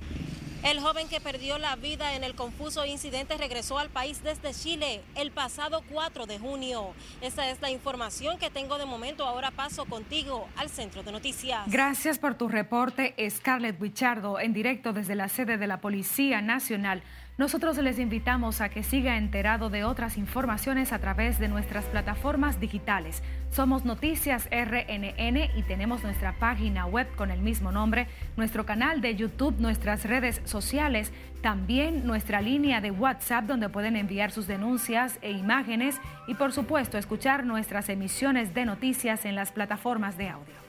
[0.63, 5.01] El joven que perdió la vida en el confuso incidente regresó al país desde Chile
[5.15, 6.93] el pasado 4 de junio.
[7.21, 9.25] Esta es la información que tengo de momento.
[9.25, 11.61] Ahora paso contigo al centro de noticias.
[11.67, 17.01] Gracias por tu reporte, Scarlett Wichardo, en directo desde la sede de la Policía Nacional.
[17.37, 22.59] Nosotros les invitamos a que siga enterado de otras informaciones a través de nuestras plataformas
[22.59, 23.21] digitales.
[23.51, 29.15] Somos Noticias RNN y tenemos nuestra página web con el mismo nombre, nuestro canal de
[29.15, 35.29] YouTube, nuestras redes sociales, también nuestra línea de WhatsApp donde pueden enviar sus denuncias e
[35.29, 40.66] imágenes y por supuesto escuchar nuestras emisiones de noticias en las plataformas de audio.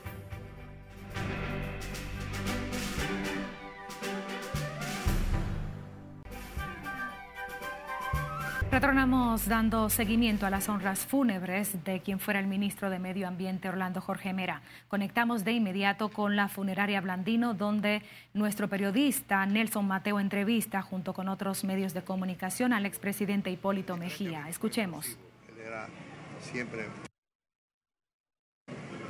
[8.71, 13.67] Retornamos dando seguimiento a las honras fúnebres de quien fuera el ministro de Medio Ambiente
[13.67, 14.61] Orlando Jorge Mera.
[14.89, 18.03] Conectamos de inmediato con la funeraria Blandino, donde
[18.35, 24.47] nuestro periodista Nelson Mateo entrevista junto con otros medios de comunicación al expresidente Hipólito Mejía.
[24.51, 25.17] Escuchemos.
[25.49, 25.89] Él era
[26.43, 26.89] siempre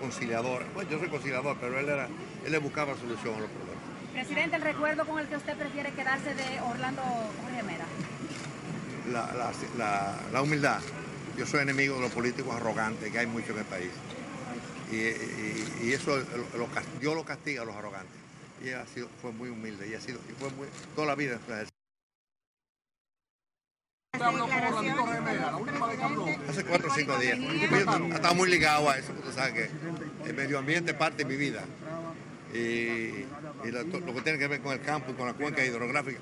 [0.01, 0.65] conciliador.
[0.73, 2.07] Bueno, yo soy conciliador, pero él, era,
[2.47, 3.83] él le buscaba solución a los problemas.
[4.13, 7.03] Presidente, el recuerdo con el que usted prefiere quedarse de Orlando
[7.43, 7.87] Jorge Mera
[9.09, 9.53] la,
[10.33, 10.81] la, humildad.
[11.37, 13.91] Yo soy enemigo de los políticos arrogantes que hay mucho en el país.
[14.91, 16.69] Y, y, eso lo, lo,
[17.01, 18.17] yo lo castigo a los arrogantes.
[18.65, 21.39] Y ha sido, fue muy humilde y ha sido, y fue muy, toda la vida.
[26.49, 27.39] Hace cuatro o cinco días.
[27.39, 31.37] Yo estaba muy ligado a eso, porque sabes que el medio ambiente parte de mi
[31.37, 31.65] vida.
[32.53, 36.19] Y, y lo, que tiene que ver con el campo con la cuenca hidrográfica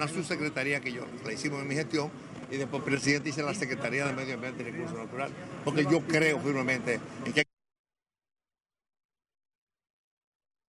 [0.00, 2.10] una subsecretaría que yo la hicimos en mi gestión
[2.50, 6.40] y después presidente hice la Secretaría de Medio Ambiente y Recursos Naturales, porque yo creo
[6.40, 7.44] firmemente en que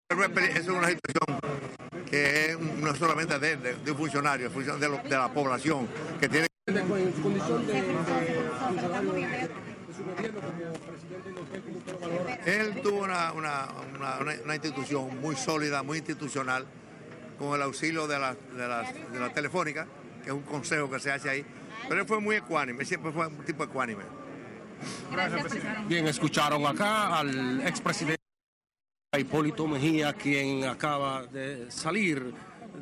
[0.10, 1.39] es una situación
[2.10, 5.88] que es no solamente de, de, un funcionario, es de, lo, de, la población
[6.20, 6.48] que tiene
[12.46, 16.65] él tuvo una, una institución muy sólida, muy institucional,
[17.39, 19.88] con el auxilio de la, de, la, de la, telefónica,
[20.21, 21.45] que es un consejo que se hace ahí.
[21.88, 24.04] Pero él fue muy ecuánime, siempre fue un tipo ecuánime.
[25.88, 28.19] Bien, escucharon acá al expresidente
[29.17, 32.34] Hipólito Mejía, quien acaba de salir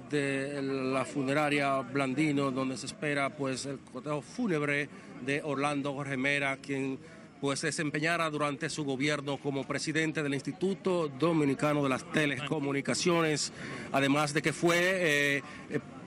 [0.09, 4.89] de la funeraria Blandino, donde se espera pues el cortejo fúnebre
[5.25, 6.99] de Orlando Jorge Mera, quien
[7.39, 13.51] pues desempeñara durante su gobierno como presidente del Instituto Dominicano de las Telecomunicaciones,
[13.91, 15.43] además de que fue eh,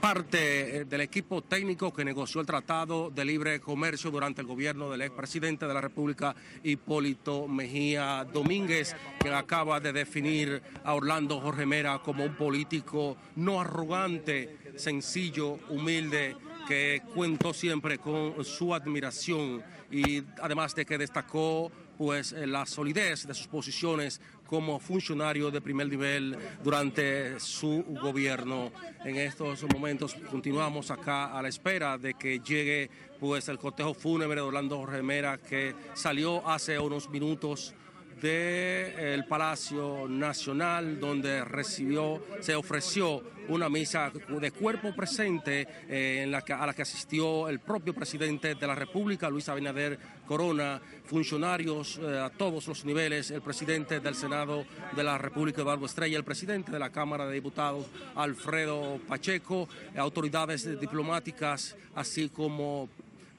[0.00, 5.02] parte del equipo técnico que negoció el Tratado de Libre Comercio durante el gobierno del
[5.02, 11.98] expresidente de la República, Hipólito Mejía Domínguez, que acaba de definir a Orlando Jorge Mera
[11.98, 16.34] como un político no arrogante, sencillo, humilde,
[16.66, 23.26] que cuento siempre con su admiración y además de que destacó pues eh, la solidez
[23.26, 28.72] de sus posiciones como funcionario de primer nivel durante su gobierno.
[29.04, 34.36] En estos momentos continuamos acá a la espera de que llegue pues el cortejo fúnebre
[34.36, 37.74] de Orlando Remera que salió hace unos minutos
[38.20, 46.42] del Palacio Nacional, donde recibió, se ofreció una misa de cuerpo presente eh, en la
[46.42, 51.98] que, a la que asistió el propio presidente de la República, Luis Abinader Corona, funcionarios
[52.00, 56.24] eh, a todos los niveles, el presidente del Senado de la República, Eduardo Estrella, el
[56.24, 62.88] presidente de la Cámara de Diputados, Alfredo Pacheco, autoridades diplomáticas, así como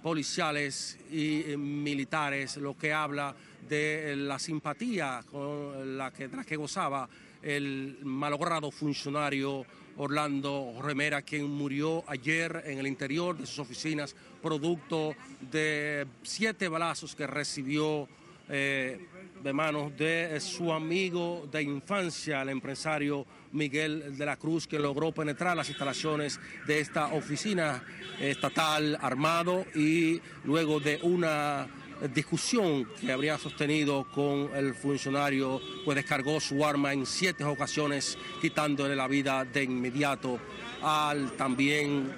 [0.01, 3.35] policiales y militares, lo que habla
[3.67, 7.07] de la simpatía con la que, de la que gozaba
[7.41, 9.65] el malogrado funcionario
[9.97, 17.15] Orlando Remera, quien murió ayer en el interior de sus oficinas producto de siete balazos
[17.15, 18.07] que recibió
[18.49, 18.99] eh,
[19.43, 25.11] de manos de su amigo de infancia, el empresario Miguel de la Cruz, que logró
[25.11, 27.83] penetrar las instalaciones de esta oficina
[28.19, 31.67] estatal armado y luego de una
[32.13, 38.95] discusión que habría sostenido con el funcionario, pues descargó su arma en siete ocasiones, quitándole
[38.95, 40.39] la vida de inmediato
[40.81, 42.11] al también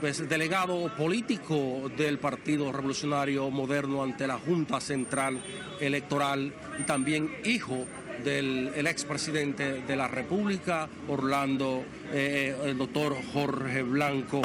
[0.00, 5.38] pues, delegado político del Partido Revolucionario Moderno ante la Junta Central
[5.80, 7.86] Electoral y también hijo
[8.24, 14.42] del el expresidente de la República, Orlando, eh, el doctor Jorge Blanco.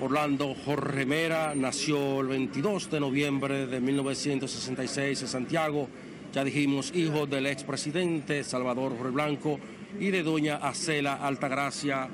[0.00, 5.88] Orlando Jorge Mera nació el 22 de noviembre de 1966 en Santiago.
[6.32, 9.58] Ya dijimos, hijo del expresidente Salvador Jorge Blanco
[9.98, 12.08] y de doña Acela Altagracia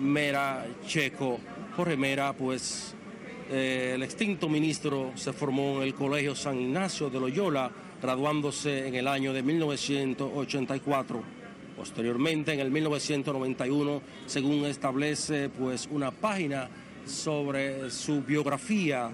[0.00, 1.40] Mera Checo.
[1.74, 2.94] Jorge Mera, pues
[3.50, 7.70] eh, el extinto ministro se formó en el Colegio San Ignacio de Loyola,
[8.02, 11.35] graduándose en el año de 1984.
[11.76, 16.70] Posteriormente, en el 1991, según establece pues, una página
[17.04, 19.10] sobre su biografía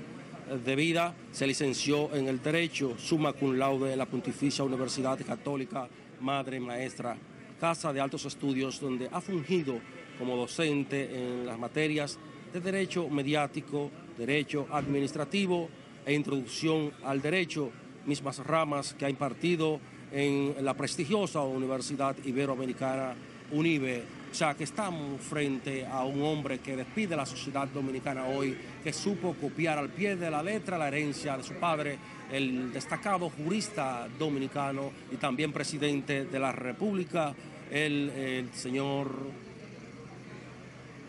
[0.64, 5.88] de vida, se licenció en el Derecho, summa cum laude en la Pontificia Universidad Católica
[6.20, 7.16] Madre Maestra,
[7.58, 9.80] casa de altos estudios donde ha fungido
[10.18, 12.18] como docente en las materias
[12.52, 15.68] de Derecho Mediático, Derecho Administrativo
[16.04, 17.70] e Introducción al Derecho,
[18.06, 19.80] mismas ramas que ha impartido
[20.12, 23.14] en la prestigiosa Universidad Iberoamericana
[23.50, 28.92] UNIBE sea, que estamos frente a un hombre que despide la sociedad dominicana hoy, que
[28.92, 31.98] supo copiar al pie de la letra la herencia de su padre,
[32.30, 37.34] el destacado jurista dominicano y también presidente de la República,
[37.70, 39.10] el, el señor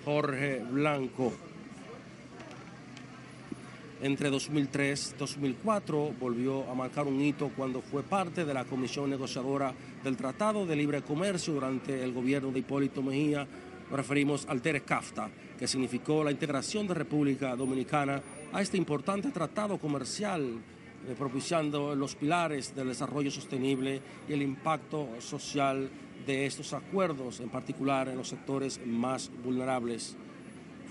[0.04, 1.34] Jorge Blanco.
[4.04, 9.10] Entre 2003 y 2004 volvió a marcar un hito cuando fue parte de la comisión
[9.10, 9.74] negociadora
[10.04, 13.48] del Tratado de Libre Comercio durante el gobierno de Hipólito Mejía.
[13.90, 19.30] Nos referimos al Teres CAFTA, que significó la integración de República Dominicana a este importante
[19.30, 20.44] tratado comercial,
[21.08, 25.90] eh, propiciando los pilares del desarrollo sostenible y el impacto social
[26.28, 30.18] de estos acuerdos, en particular en los sectores más vulnerables.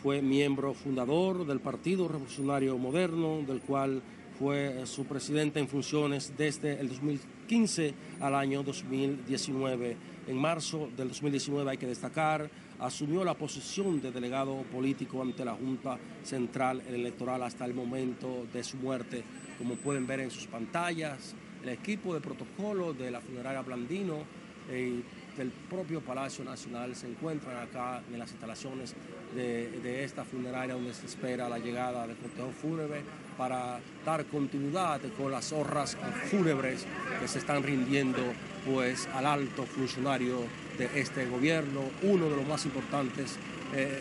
[0.03, 4.03] Fue miembro fundador del Partido Revolucionario Moderno, del cual
[4.37, 9.97] fue su presidente en funciones desde el 2015 al año 2019.
[10.27, 12.51] En marzo del 2019, hay que destacar,
[12.81, 18.65] asumió la posición de delegado político ante la Junta Central Electoral hasta el momento de
[18.65, 19.23] su muerte.
[19.57, 24.25] Como pueden ver en sus pantallas, el equipo de protocolo de la funeraria Blandino
[24.69, 25.01] eh,
[25.37, 28.95] del propio Palacio Nacional se encuentran acá en las instalaciones
[29.35, 33.03] de, esta funeraria donde se espera la llegada del cortejo fúnebre
[33.37, 35.97] para dar continuidad con las honras
[36.31, 36.87] fúnebres
[37.21, 38.21] que se están rindiendo
[38.67, 40.45] pues al alto funcionario
[40.79, 43.37] de este gobierno, uno de los más importantes
[43.75, 44.01] eh,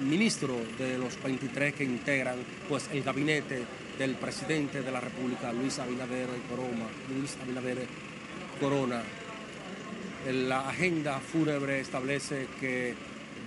[0.00, 2.36] ministros de los 23 que integran
[2.68, 3.64] pues el gabinete
[3.98, 6.86] del presidente de la República, Luis Abinader Corona.
[7.08, 7.86] Luis Abinader
[8.60, 9.02] Corona
[10.30, 12.94] la agenda fúnebre establece que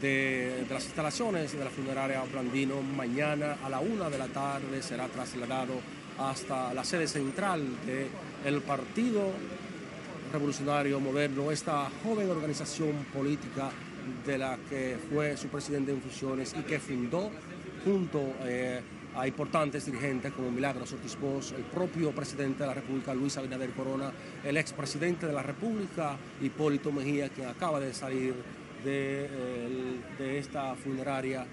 [0.02, 5.08] de, las instalaciones de la funeraria Blandino mañana a la una de la tarde será
[5.08, 5.74] trasladado
[6.18, 7.62] hasta la sede central
[8.44, 9.32] del Partido
[10.32, 13.70] Revolucionario Moderno, esta joven organización política
[14.26, 17.32] de la que fue su presidente en funciones y que fundó
[17.84, 18.82] junto eh,
[19.16, 23.72] a importantes dirigentes como Milagros Ortiz Bosch, el propio presidente de la República, Luis Abinader
[23.72, 24.12] Corona,
[24.44, 28.36] el expresidente de la República, Hipólito Mejía, quien acaba de salir
[28.86, 31.46] de, esta funeraria.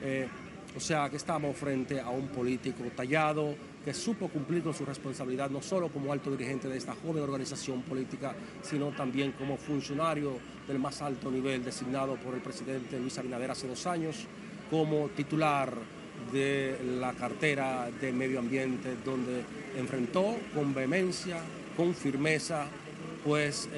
[0.00, 0.28] Eh,
[0.76, 3.54] o sea que estamos frente a un político tallado
[3.84, 7.82] que supo cumplir con su responsabilidad no solo como alto dirigente de esta joven organización
[7.82, 13.50] política, sino también como funcionario del más alto nivel designado por el presidente Luis Abinader
[13.50, 14.26] hace dos años,
[14.70, 15.72] como titular
[16.32, 19.42] de la cartera de medio ambiente, donde
[19.78, 21.38] enfrentó con vehemencia,
[21.76, 22.66] con firmeza,
[23.24, 23.68] pues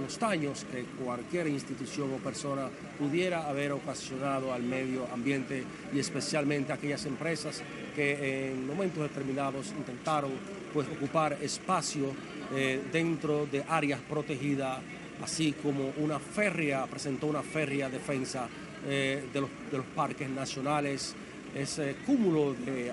[0.00, 2.68] los daños que cualquier institución o persona
[2.98, 7.62] pudiera haber ocasionado al medio ambiente y especialmente aquellas empresas
[7.94, 10.32] que en momentos determinados intentaron
[10.72, 12.12] pues ocupar espacio
[12.54, 14.78] eh, dentro de áreas protegidas,
[15.22, 18.48] así como una férrea, presentó una férrea defensa
[18.86, 21.14] eh, de los parques nacionales.
[21.54, 22.92] Ese cúmulo de,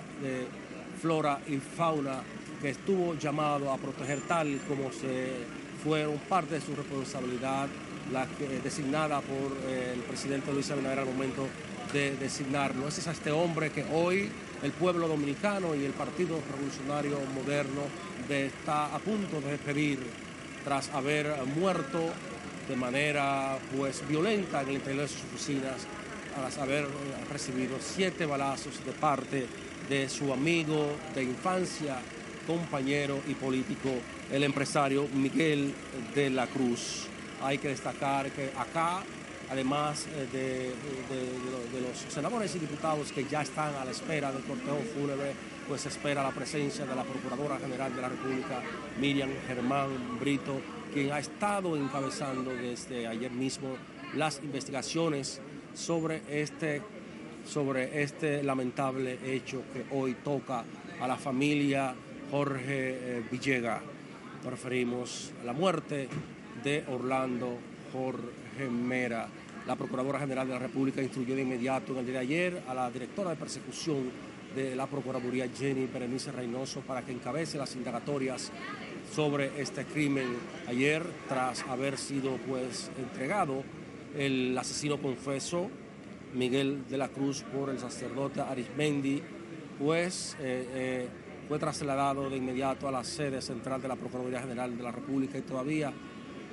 [1.02, 2.22] flora y fauna
[2.62, 7.68] que estuvo llamado a proteger tal como se fueron parte de su responsabilidad,
[8.12, 8.28] la
[8.64, 11.48] designada por eh, el presidente Luis Abinader al momento
[11.94, 12.88] de designarlo.
[12.88, 14.30] Ese es este hombre que hoy
[14.64, 17.82] el pueblo dominicano y el Partido Revolucionario Moderno
[18.30, 20.00] está a punto de despedir
[20.64, 22.00] tras haber muerto
[22.70, 25.86] de manera pues violenta en el interior de sus oficinas
[26.36, 26.88] a haber
[27.30, 29.48] recibido siete balazos de parte
[29.90, 32.00] de su amigo de infancia,
[32.46, 33.90] compañero y político,
[34.32, 35.74] el empresario Miguel
[36.16, 37.08] de la Cruz.
[37.42, 39.04] Hay que destacar que acá,
[39.50, 40.74] además eh,
[41.12, 45.34] de, los senadores y diputados que ya están a la espera del cortejo fúnebre,
[45.68, 48.62] pues espera la presencia de la Procuradora General de la República,
[49.00, 50.60] Miriam Germán Brito,
[50.94, 53.76] quien ha estado encabezando desde ayer mismo
[54.16, 55.42] las investigaciones
[55.74, 56.82] sobre este,
[57.46, 60.64] sobre este lamentable hecho que hoy toca
[61.00, 61.96] a la familia
[62.32, 63.82] Jorge eh, Villega.
[64.44, 66.08] Nos a la muerte
[66.64, 67.58] de Orlando
[67.92, 69.28] Jorge Mera.
[69.68, 72.74] La Procuradora General de la República instruyó de inmediato en el día de ayer a
[72.74, 74.10] la directora de persecución
[74.56, 78.52] de la Procuraduría Jenny Berenice Reynoso para que encabece las indagatorias
[79.14, 83.64] sobre este crimen ayer tras haber sido pues entregado
[84.18, 85.70] el asesino confeso
[86.34, 89.22] Miguel de la Cruz por el sacerdote Arismendi,
[89.80, 91.08] pues eh, eh,
[91.52, 95.38] fue trasladado de inmediato a la sede central de la Procuraduría General de la República
[95.38, 95.92] y todavía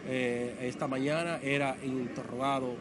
[0.05, 2.75] eh, esta mañana era interrogado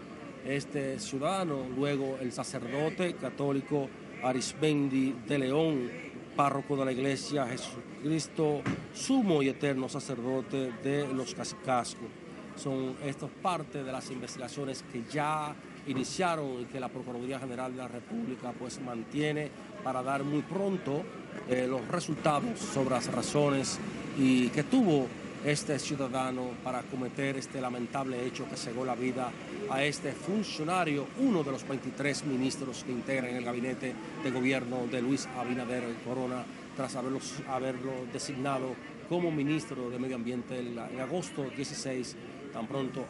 [0.43, 3.87] este ciudadano, luego el sacerdote católico
[4.23, 5.91] Arismendi de León,
[6.35, 8.63] párroco de la Iglesia Jesucristo,
[8.95, 12.09] sumo y eterno sacerdote de los Casicascos
[12.55, 15.55] Son estos parte de las investigaciones que ya
[15.87, 19.49] iniciaron y que la Procuraduría General de la República pues mantiene
[19.83, 21.03] para dar muy pronto
[21.49, 23.79] eh, los resultados sobre las razones
[24.17, 25.07] y que tuvo
[25.45, 29.31] este ciudadano para cometer este lamentable hecho que cegó la vida
[29.69, 35.01] a este funcionario, uno de los 23 ministros que integran el gabinete de gobierno de
[35.01, 36.43] Luis Abinader Corona,
[36.75, 37.19] tras haberlo,
[37.49, 38.75] haberlo designado
[39.07, 42.15] como ministro de Medio Ambiente en agosto 16,
[42.51, 43.05] tan pronto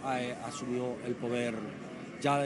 [0.46, 1.56] asumió el poder.
[2.22, 2.46] Ya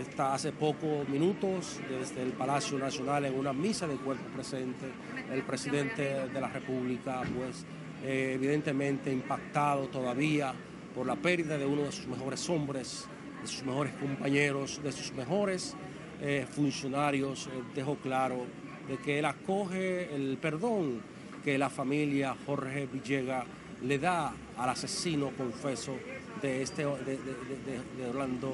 [0.00, 4.86] está hace pocos minutos desde el Palacio Nacional en una misa de cuerpo presente.
[5.32, 7.64] El presidente de la República, pues
[8.04, 10.52] eh, evidentemente impactado todavía
[10.94, 13.06] por la pérdida de uno de sus mejores hombres,
[13.42, 15.74] de sus mejores compañeros, de sus mejores
[16.20, 18.44] eh, funcionarios, eh, dejó claro
[18.88, 21.00] de que él acoge el perdón
[21.44, 23.44] que la familia Jorge Villega
[23.82, 25.96] le da al asesino confeso
[26.42, 28.52] de, este, de, Orlando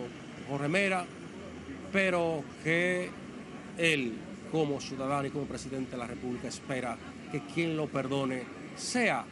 [0.52, 1.06] Jorge Mera,
[1.90, 3.08] pero que
[3.78, 4.12] él,
[4.50, 6.96] como ciudadano y como presidente de la República, espera
[7.30, 8.42] que quien lo perdone
[8.76, 9.24] sea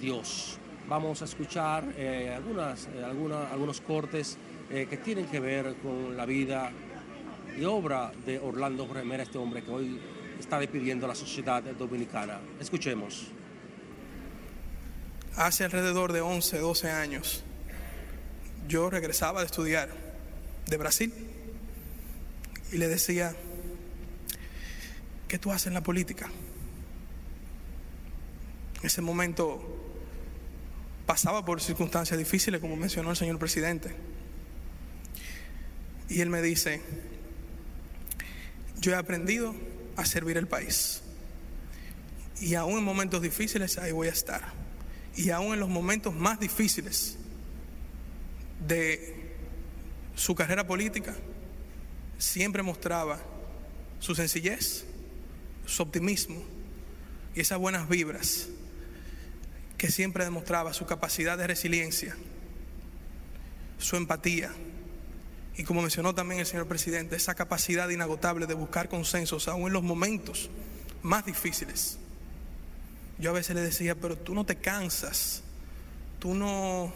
[0.00, 0.58] Dios.
[0.88, 4.38] Vamos a escuchar eh, eh, algunos cortes
[4.70, 6.70] eh, que tienen que ver con la vida
[7.58, 10.00] y obra de Orlando Jorge Mera, este hombre que hoy
[10.40, 12.40] está despidiendo a la sociedad dominicana.
[12.58, 13.26] Escuchemos.
[15.36, 17.44] Hace alrededor de 11, 12 años,
[18.68, 20.06] yo regresaba de estudiar
[20.66, 21.12] de Brasil
[22.72, 23.34] y le decía,
[25.28, 26.30] ¿qué tú haces en la política?
[28.80, 29.60] En ese momento
[31.06, 33.94] pasaba por circunstancias difíciles, como mencionó el señor presidente.
[36.08, 36.82] Y él me dice,
[38.80, 39.54] yo he aprendido
[39.96, 41.02] a servir el país.
[42.40, 44.42] Y aún en momentos difíciles ahí voy a estar.
[45.16, 47.16] Y aún en los momentos más difíciles
[48.66, 49.15] de
[50.16, 51.14] su carrera política,
[52.18, 53.20] siempre mostraba
[54.00, 54.84] su sencillez,
[55.66, 56.42] su optimismo
[57.34, 58.48] y esas buenas vibras
[59.78, 62.16] que siempre demostraba su capacidad de resiliencia,
[63.78, 64.50] su empatía
[65.56, 69.72] y como mencionó también el señor presidente, esa capacidad inagotable de buscar consensos aún en
[69.72, 70.50] los momentos
[71.02, 71.98] más difíciles.
[73.18, 75.42] Yo a veces le decía, pero tú no te cansas,
[76.18, 76.92] tú no,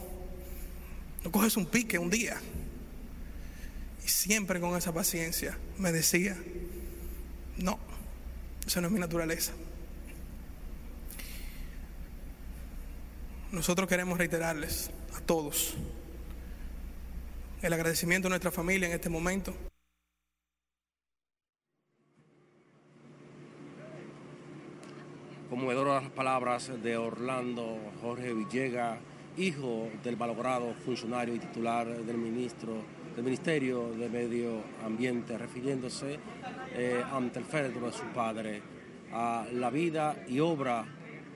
[1.24, 2.40] no coges un pique un día.
[4.10, 6.36] Siempre con esa paciencia me decía,
[7.56, 7.78] no,
[8.66, 9.52] esa no es mi naturaleza.
[13.52, 15.76] Nosotros queremos reiterarles a todos
[17.62, 19.54] el agradecimiento a nuestra familia en este momento.
[25.48, 28.98] Conmovedoras palabras de Orlando Jorge Villega,
[29.36, 36.18] hijo del malogrado funcionario y titular del ministro del Ministerio de Medio Ambiente, refiriéndose
[36.74, 38.62] eh, ante el féretro de su padre
[39.12, 40.84] a la vida y obra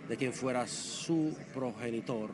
[0.09, 2.31] de quien fuera su progenitor.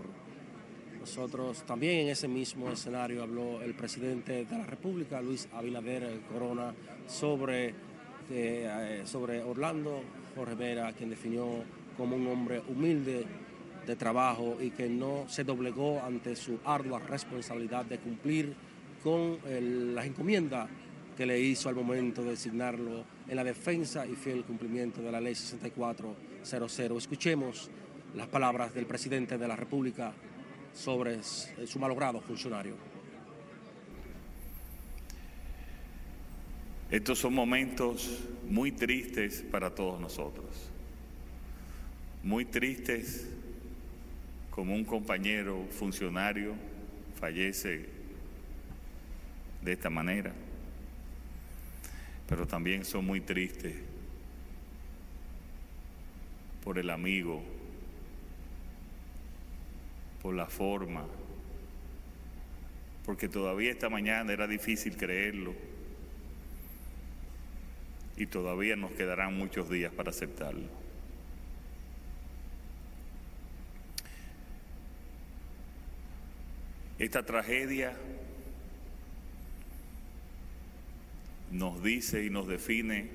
[1.01, 6.75] Nosotros también en ese mismo escenario habló el presidente de la República, Luis Abinader Corona,
[7.07, 7.75] sobre,
[8.31, 10.03] eh, sobre Orlando
[10.37, 11.47] Jorge Vera, quien definió
[11.97, 13.25] como un hombre humilde
[13.87, 18.55] de trabajo y que no se doblegó ante su ardua responsabilidad de cumplir
[19.03, 19.39] con
[19.95, 20.69] las encomiendas
[21.17, 25.21] que le hizo al momento de designarlo en la defensa y fiel cumplimiento de la
[25.21, 27.03] ley 6400.
[27.03, 27.71] Escuchemos
[28.17, 30.13] las palabras del presidente de la República,
[30.75, 32.75] sobre su malogrado funcionario.
[36.91, 40.71] Estos son momentos muy tristes para todos nosotros,
[42.23, 43.29] muy tristes
[44.51, 46.55] como un compañero funcionario
[47.19, 48.00] fallece
[49.63, 50.33] de esta manera,
[52.29, 53.75] pero también son muy tristes
[56.65, 57.43] por el amigo
[60.23, 61.07] por la forma,
[63.05, 65.55] porque todavía esta mañana era difícil creerlo
[68.17, 70.69] y todavía nos quedarán muchos días para aceptarlo.
[76.99, 77.97] Esta tragedia
[81.51, 83.09] nos dice y nos define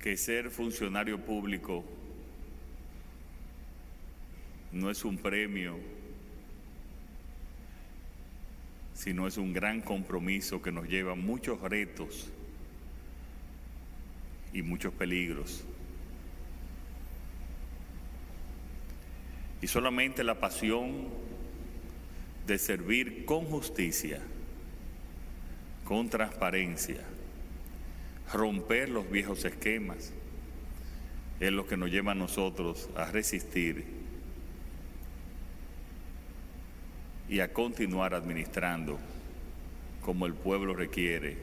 [0.00, 1.84] que ser funcionario público
[4.72, 5.78] no es un premio,
[8.94, 12.30] sino es un gran compromiso que nos lleva a muchos retos
[14.52, 15.64] y muchos peligros.
[19.62, 21.08] Y solamente la pasión
[22.46, 24.20] de servir con justicia,
[25.90, 27.00] con transparencia,
[28.32, 30.12] romper los viejos esquemas,
[31.40, 33.84] es lo que nos lleva a nosotros a resistir
[37.28, 39.00] y a continuar administrando
[40.04, 41.36] como el pueblo requiere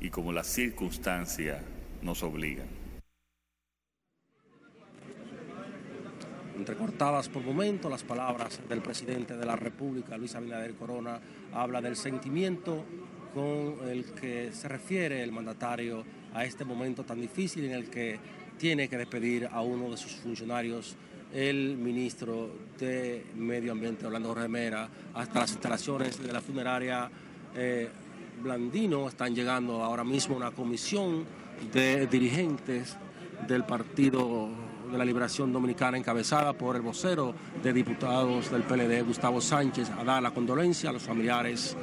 [0.00, 1.60] y como la circunstancia
[2.00, 2.64] nos obliga.
[6.56, 11.20] Entrecortadas por momentos las palabras del presidente de la República, Luis Abinader Corona,
[11.52, 12.82] habla del sentimiento
[13.34, 16.02] con el que se refiere el mandatario
[16.32, 18.18] a este momento tan difícil en el que
[18.58, 20.96] tiene que despedir a uno de sus funcionarios,
[21.34, 22.48] el ministro
[22.78, 27.10] de Medio Ambiente, Orlando Remera, hasta las instalaciones de la funeraria
[27.54, 27.90] eh,
[28.42, 29.08] Blandino.
[29.08, 31.26] Están llegando ahora mismo una comisión
[31.70, 32.96] de dirigentes
[33.46, 34.48] del Partido
[34.90, 40.04] de la Liberación Dominicana encabezada por el vocero de diputados del PLD, Gustavo Sánchez, a
[40.04, 41.76] dar la condolencia a los familiares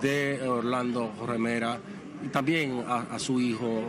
[0.00, 1.78] de Orlando Remera
[2.24, 3.82] y también a, su hijo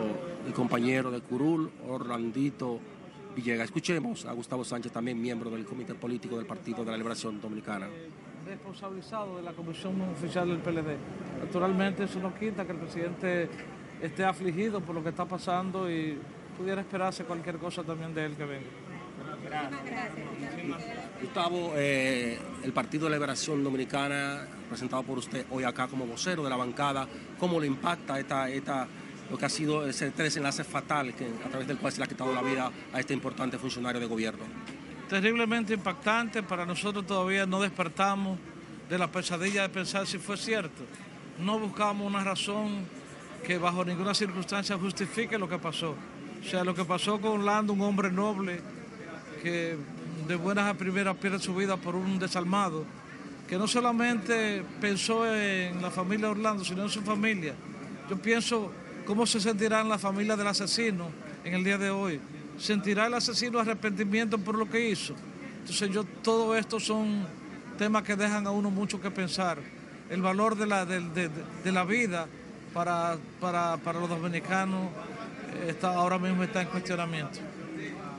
[0.47, 2.79] y compañero de Curul, Orlandito
[3.35, 3.65] Villegas.
[3.65, 7.87] Escuchemos a Gustavo Sánchez, también miembro del Comité Político del Partido de la Liberación Dominicana.
[8.45, 10.97] Responsabilizado de la Comisión Oficial del PLD.
[11.39, 13.49] Naturalmente eso no quita que el presidente
[14.01, 16.17] esté afligido por lo que está pasando y
[16.57, 18.67] pudiera esperarse cualquier cosa también de él que venga.
[21.21, 26.49] Gustavo, eh, el Partido de Liberación Dominicana, presentado por usted hoy acá como vocero de
[26.49, 27.07] la bancada,
[27.39, 28.87] ¿cómo le impacta esta, esta,
[29.29, 32.07] lo que ha sido ese desenlace fatal que, a través del cual se le ha
[32.07, 34.43] quitado la vida a este importante funcionario de gobierno?
[35.09, 38.39] Terriblemente impactante, para nosotros todavía no despertamos
[38.89, 40.83] de la pesadilla de pensar si fue cierto.
[41.39, 42.85] No buscamos una razón
[43.45, 45.95] que bajo ninguna circunstancia justifique lo que pasó.
[46.45, 48.59] O sea, lo que pasó con Orlando, un hombre noble
[49.41, 49.75] que
[50.27, 52.85] de buenas a primeras pierde su vida por un desalmado,
[53.47, 57.55] que no solamente pensó en la familia Orlando, sino en su familia.
[58.07, 58.71] Yo pienso
[59.07, 61.09] cómo se sentirá en la familia del asesino
[61.43, 62.19] en el día de hoy.
[62.59, 65.15] ¿Sentirá el asesino arrepentimiento por lo que hizo?
[65.61, 67.25] Entonces yo, todo esto son
[67.79, 69.57] temas que dejan a uno mucho que pensar.
[70.11, 72.27] El valor de la, de, la vida
[72.71, 74.89] para, para, para los dominicanos
[75.67, 77.39] está, ahora mismo está en cuestionamiento.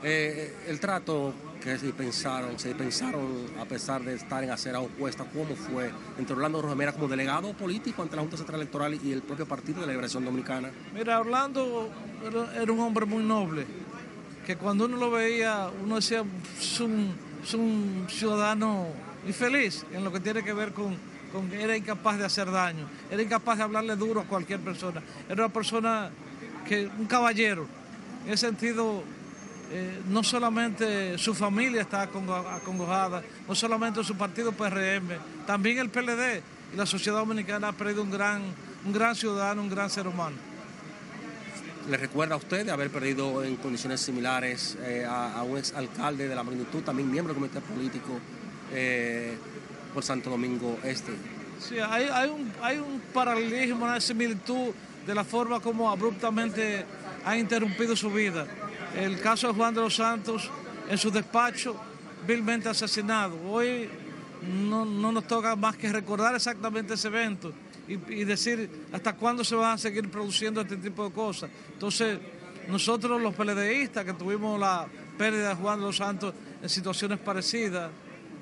[0.03, 3.27] Eh, el trato que se pensaron, se pensaron
[3.59, 8.03] a pesar de estar en acera opuesta, ¿cómo fue entre Orlando Rojamera como delegado político
[8.03, 10.69] ante la Junta Central Electoral y el propio Partido de la Liberación Dominicana?
[10.93, 11.89] Mira, Orlando
[12.55, 13.65] era, un hombre muy noble,
[14.45, 16.23] que cuando uno lo veía, uno decía,
[16.59, 17.13] es un,
[17.53, 18.87] un ciudadano
[19.25, 20.95] infeliz en lo que tiene que ver con,
[21.31, 25.45] con, era incapaz de hacer daño, era incapaz de hablarle duro a cualquier persona, era
[25.45, 26.11] una persona
[26.67, 27.67] que un caballero.
[28.25, 29.03] En ese sentido,
[29.71, 36.41] eh, no solamente su familia está acongojada, no solamente su partido PRM, también el PLD
[36.73, 38.41] y la sociedad dominicana ha perdido un gran,
[38.85, 40.35] un gran ciudadano, un gran ser humano.
[41.89, 46.27] ¿Le recuerda a usted de haber perdido en condiciones similares eh, a, un ex alcalde
[46.27, 48.19] de la magnitud, también miembro del comité político
[48.73, 49.37] eh,
[49.93, 51.13] por Santo Domingo Este?
[51.59, 54.73] Sí, hay, hay, un, hay un paralelismo, una similitud
[55.07, 56.85] de la forma como abruptamente
[57.23, 58.45] ha interrumpido su vida.
[58.93, 60.51] El caso de Juan de los Santos
[60.89, 61.77] en su despacho,
[62.27, 63.37] vilmente asesinado.
[63.49, 63.89] Hoy
[64.41, 67.53] no, nos toca más que recordar exactamente ese evento
[67.87, 71.49] y, decir hasta cuándo se van a seguir produciendo este tipo de cosas.
[71.71, 72.19] Entonces,
[72.67, 74.87] nosotros los PLDistas que tuvimos la
[75.17, 77.89] pérdida de Juan de los Santos en situaciones parecidas,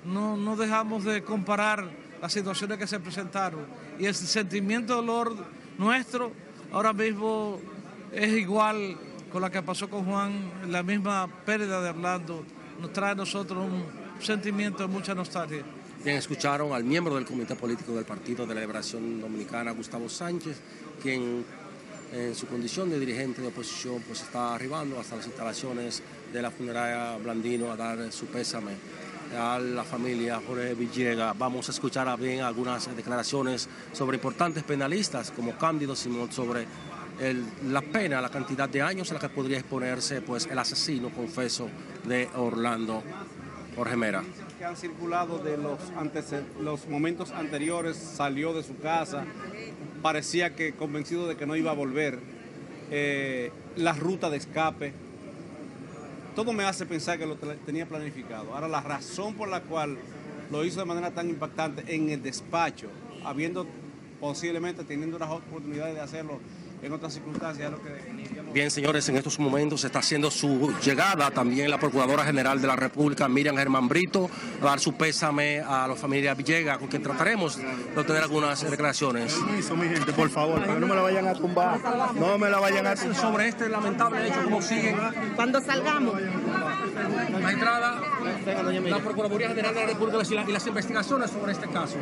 [0.03, 1.87] no, no dejamos de comparar
[2.19, 3.67] las situaciones que se presentaron.
[3.99, 5.35] Y el sentimiento de dolor
[5.77, 6.31] nuestro
[6.75, 7.57] ahora mismo
[8.11, 8.97] es igual
[9.31, 12.43] con la que pasó con Juan, la misma pérdida de Orlando,
[12.81, 13.85] nos trae a nosotros un
[14.21, 15.63] sentimiento de mucha nostalgia.
[16.03, 20.57] Bien, escucharon al miembro del Comité Político del Partido de la Liberación Dominicana, Gustavo Sánchez,
[21.01, 21.45] quien
[22.13, 26.51] en su condición de dirigente de oposición pues está arribando hasta las instalaciones de la
[26.51, 28.73] funeraria Blandino a dar su pésame
[29.35, 31.37] a la familia Jorge Villegas.
[31.37, 36.65] Vamos a escuchar bien algunas declaraciones sobre importantes penalistas como Cándido Simón sobre
[37.67, 41.69] la pena, la cantidad de años en la que podría exponerse pues, el asesino confeso
[42.05, 43.03] de Orlando
[43.75, 44.23] Jorge Mera.
[44.57, 45.79] Que han circulado de los,
[46.61, 49.25] los momentos anteriores, salió de su casa,
[50.01, 52.19] parecía que convencido de que no iba a volver,
[52.91, 54.93] eh, la ruta de escape,
[56.35, 58.53] todo me hace pensar que lo tenía planificado.
[58.53, 59.97] Ahora, la razón por la cual
[60.51, 62.89] lo hizo de manera tan impactante en el despacho,
[63.23, 63.65] habiendo
[64.19, 66.39] posiblemente teniendo las oportunidades de hacerlo
[66.85, 67.71] en otras circunstancias.
[67.71, 67.89] Lo que
[68.53, 72.75] Bien, señores, en estos momentos está haciendo su llegada también la Procuradora General de la
[72.75, 74.29] República, Miriam Germán Brito,
[74.61, 77.65] a dar su pésame a la familia Villegas, con quien trataremos de
[77.99, 79.33] obtener algunas declaraciones.
[79.33, 81.79] Permiso, mi gente, por favor, que no me la vayan a tumbar.
[82.15, 83.15] No me la vayan a tumbar.
[83.19, 84.95] Sobre este lamentable hecho, ¿cómo siguen?
[85.35, 86.15] Cuando salgamos.
[87.41, 87.99] Magistrada,
[88.85, 91.97] la Procuraduría General de la República y las- y las investigaciones sobre este caso.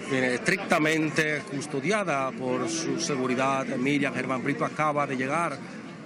[0.00, 3.66] Viene estrictamente custodiada por su seguridad.
[3.76, 5.58] Miriam Germán Brito acaba de llegar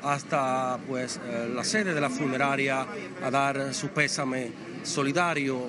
[0.02, 2.86] hasta pues, eh, la sede de la funeraria
[3.22, 4.50] a dar su pésame
[4.82, 5.68] solidario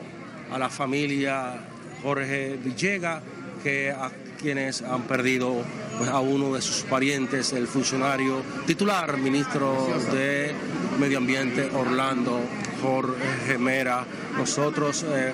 [0.51, 1.59] a la familia
[2.01, 3.21] Jorge Villega,
[3.63, 4.09] que a
[4.39, 5.63] quienes han perdido
[5.97, 10.53] pues, a uno de sus parientes, el funcionario titular, ministro de
[10.99, 12.39] Medio Ambiente, Orlando
[12.81, 14.05] Jorge Mera.
[14.37, 15.33] Nosotros eh,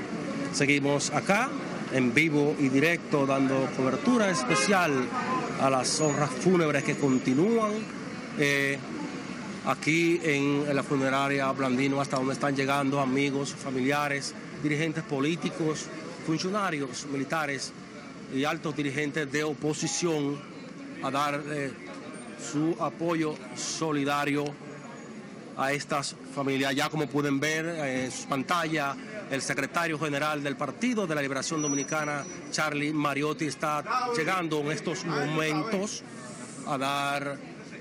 [0.54, 1.50] seguimos acá
[1.96, 4.92] en vivo y directo dando cobertura especial
[5.62, 7.72] a las honras fúnebres que continúan
[8.38, 8.78] eh,
[9.66, 15.86] aquí en, la funeraria Blandino hasta donde están llegando amigos, familiares, dirigentes políticos,
[16.28, 17.72] funcionarios militares
[18.34, 20.38] y altos dirigentes de oposición
[21.02, 21.72] a dar eh,
[22.52, 24.44] su apoyo solidario
[25.56, 26.76] a estas familias.
[26.76, 28.98] Ya como pueden ver en su pantalla,
[29.32, 33.84] el secretario general del Partido de la Liberación Dominicana, Charlie Mariotti, está
[34.16, 36.04] llegando en estos momentos
[36.68, 37.38] a dar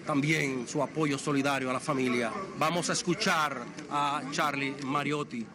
[0.07, 2.31] también su apoyo solidario a la familia.
[2.59, 5.47] Vamos a escuchar a Charlie Mariotti.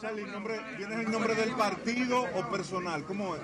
[0.00, 3.04] Charlie, nombre, ¿tienes el nombre del partido o personal?
[3.04, 3.42] ¿Cómo es?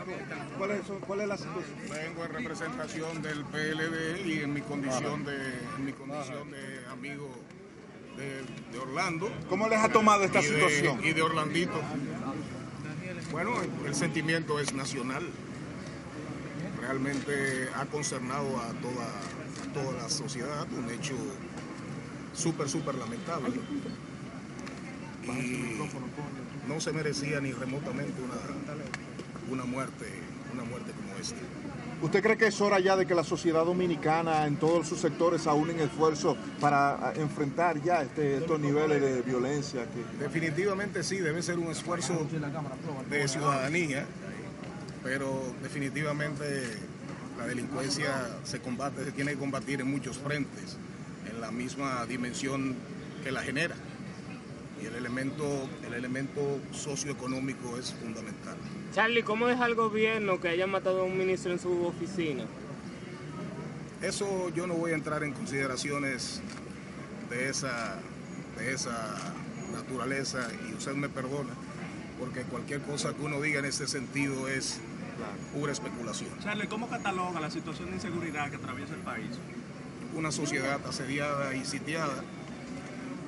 [0.56, 1.76] ¿Cuál es, cuál es la situación?
[1.90, 5.36] Vengo en representación del PLD y en mi condición de,
[5.76, 7.30] en mi condición de amigo
[8.16, 8.42] de,
[8.72, 9.30] de Orlando.
[9.50, 11.04] ¿Cómo les ha tomado esta y de- situación?
[11.04, 11.78] y de Orlandito.
[13.32, 13.52] Bueno,
[13.84, 15.28] el sentimiento es nacional.
[16.80, 21.14] Realmente ha concernado a toda, a toda la sociedad, un hecho
[22.32, 23.60] súper, súper lamentable.
[25.24, 25.76] Y
[26.68, 28.34] no se merecía ni remotamente una,
[29.52, 30.06] una muerte,
[30.52, 31.36] una muerte como esta.
[32.02, 35.46] ¿Usted cree que es hora ya de que la sociedad dominicana en todos sus sectores
[35.46, 39.86] aúnen esfuerzo para ah, enfrentar ya este- estos niveles de violencia?
[39.86, 40.24] Que...
[40.24, 42.26] Definitivamente sí, debe ser un esfuerzo
[43.08, 44.04] de ciudadanía,
[45.02, 46.44] pero definitivamente
[47.38, 50.76] la delincuencia se combate, se tiene que combatir en muchos frentes,
[51.30, 52.76] en la misma dimensión
[53.24, 53.74] que la genera.
[54.82, 58.56] Y el elemento, el elemento socioeconómico es fundamental.
[58.92, 62.44] Charlie, ¿cómo deja el gobierno que haya matado a un ministro en su oficina?
[64.02, 66.42] Eso yo no voy a entrar en consideraciones
[67.30, 67.98] de esa,
[68.58, 69.16] de esa
[69.72, 71.54] naturaleza y usted me perdona,
[72.18, 74.80] porque cualquier cosa que uno diga en ese sentido es
[75.54, 76.30] pura especulación.
[76.42, 79.30] Charlie, ¿cómo cataloga la situación de inseguridad que atraviesa el país?
[80.14, 82.22] Una sociedad asediada y sitiada,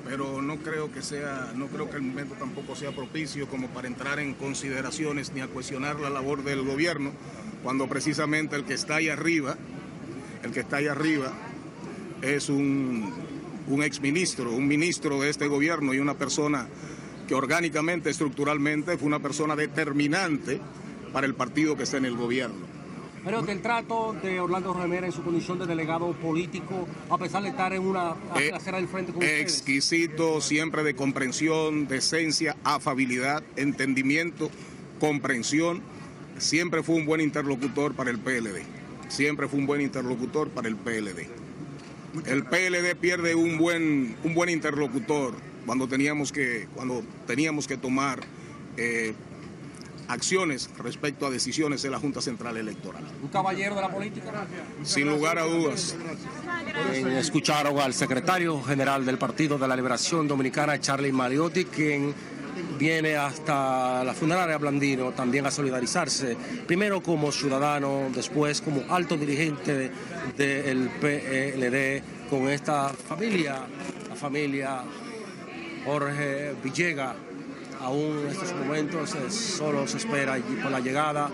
[0.09, 3.87] pero no creo que sea, no creo que el momento tampoco sea propicio como para
[3.87, 7.11] entrar en consideraciones ni a cuestionar la labor del gobierno,
[7.61, 9.55] cuando precisamente el que está ahí arriba,
[10.41, 11.31] el que está ahí arriba
[12.23, 13.13] es un,
[13.67, 16.67] un exministro, un ministro de este gobierno y una persona
[17.27, 20.59] que orgánicamente, estructuralmente, fue una persona determinante
[21.13, 22.68] para el partido que está en el gobierno.
[23.23, 27.49] Pero del trato de Orlando Remera en su condición de delegado político, a pesar de
[27.49, 29.41] estar en una Eh, acera del frente con ustedes.
[29.41, 34.49] exquisito, siempre de comprensión, decencia, afabilidad, entendimiento,
[34.99, 35.81] comprensión.
[36.37, 38.63] Siempre fue un buen interlocutor para el PLD.
[39.09, 41.27] Siempre fue un buen interlocutor para el PLD.
[42.25, 45.33] El PLD pierde un buen, un buen interlocutor
[45.65, 48.21] cuando teníamos que, cuando teníamos que tomar
[48.77, 49.13] eh,
[50.09, 53.03] acciones respecto a decisiones de la Junta Central Electoral.
[53.21, 54.31] Un caballero de la política.
[54.83, 55.95] Sin lugar a dudas.
[56.91, 62.13] Bien, Escucharon al secretario general del Partido de la Liberación Dominicana, Charlie Mariotti, quien
[62.77, 66.35] viene hasta la funeraria Blandino también a solidarizarse,
[66.65, 69.91] primero como ciudadano, después como alto dirigente
[70.35, 73.67] del PLD con esta familia,
[74.09, 74.83] la familia
[75.85, 77.15] Jorge Villega.
[77.81, 81.29] Aún en estos momentos eh, solo se espera por la llegada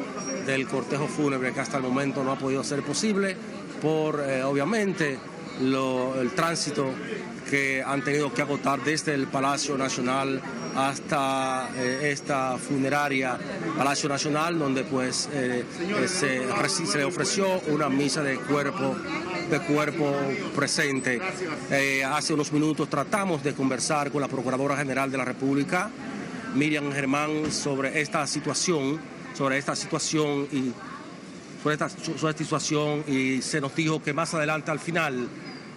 [0.45, 3.35] del cortejo fúnebre que hasta el momento no ha podido ser posible
[3.81, 5.17] por eh, obviamente
[5.59, 6.91] el tránsito
[7.49, 10.41] que han tenido que agotar desde el Palacio Nacional
[10.75, 13.37] hasta eh, esta funeraria
[13.75, 15.29] Palacio Nacional donde pues
[16.07, 18.95] se, le ofreció una misa de cuerpo
[19.49, 20.11] de cuerpo
[20.55, 21.21] presente.
[22.03, 25.91] Hace unos minutos tratamos de conversar con la Procuradora General de la República
[26.55, 28.99] Miriam Germán sobre esta situación,
[29.33, 30.71] sobre esta situación y
[31.61, 35.27] sobre esta, sobre situación y se nos dijo que más adelante al final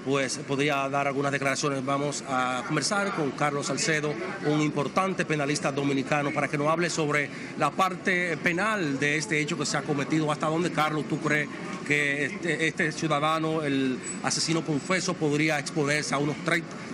[0.04, 1.84] pues podría dar algunas declaraciones.
[1.84, 4.14] Vamos a conversar con Carlos Salcedo,
[4.46, 9.58] un importante penalista dominicano, para que nos hable sobre la parte penal de este hecho
[9.58, 10.30] que se ha cometido.
[10.30, 11.48] ¿Hasta dónde, Carlos, tú crees
[11.86, 16.36] que este, este ciudadano, el asesino confeso, podría exponerse a unos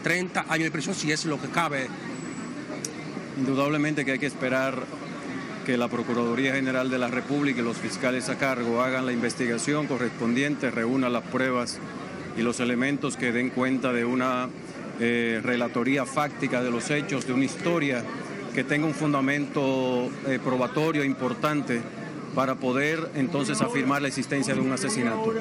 [0.03, 1.89] 30 años de prisión, si es lo que cabe?
[3.37, 4.76] Indudablemente que hay que esperar
[5.64, 9.87] que la Procuraduría General de la República y los fiscales a cargo hagan la investigación
[9.87, 11.78] correspondiente, reúnan las pruebas
[12.37, 14.49] y los elementos que den cuenta de una
[15.01, 18.05] eh, relatoría fáctica de los hechos, de una historia
[18.55, 21.80] que tenga un fundamento eh, probatorio importante
[22.35, 25.32] para poder entonces afirmar la existencia de un asesinato.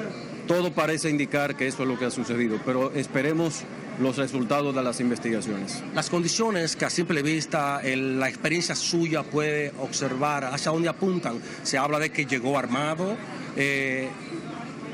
[0.46, 3.62] Todo parece indicar que eso es lo que ha sucedido, pero esperemos
[3.98, 5.82] los resultados de las investigaciones.
[5.94, 11.38] Las condiciones que a simple vista la experiencia suya puede observar, hacia dónde apuntan.
[11.62, 13.16] Se habla de que llegó armado,
[13.56, 14.08] eh,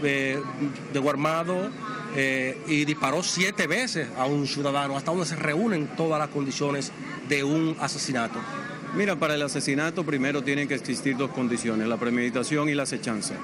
[0.02, 0.40] eh,
[0.92, 1.70] llegó armado,
[2.16, 6.90] eh, y disparó siete veces a un ciudadano, hasta donde se reúnen todas las condiciones
[7.28, 8.38] de un asesinato.
[8.96, 13.34] Mira, para el asesinato primero tienen que existir dos condiciones, la premeditación y la acechanza.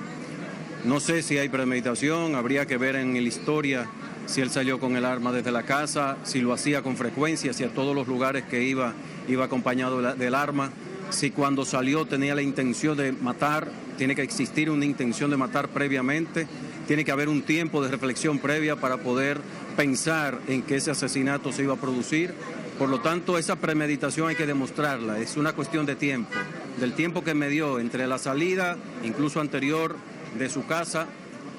[0.85, 3.87] No sé si hay premeditación, habría que ver en la historia
[4.27, 7.65] si él salió con el arma desde la casa, si lo hacía con frecuencia, si
[7.65, 8.95] a todos los lugares que iba
[9.29, 10.71] iba acompañado del arma,
[11.11, 15.69] si cuando salió tenía la intención de matar, tiene que existir una intención de matar
[15.69, 16.47] previamente,
[16.87, 19.41] tiene que haber un tiempo de reflexión previa para poder
[19.77, 22.33] pensar en que ese asesinato se iba a producir.
[22.79, 26.33] Por lo tanto, esa premeditación hay que demostrarla, es una cuestión de tiempo,
[26.79, 29.97] del tiempo que me dio entre la salida, incluso anterior,
[30.39, 31.07] de su casa,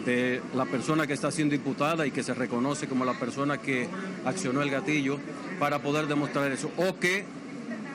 [0.07, 3.89] de la persona que está siendo imputada y que se reconoce como la persona que
[4.25, 5.19] accionó el gatillo,
[5.59, 6.71] para poder demostrar eso.
[6.77, 7.25] O que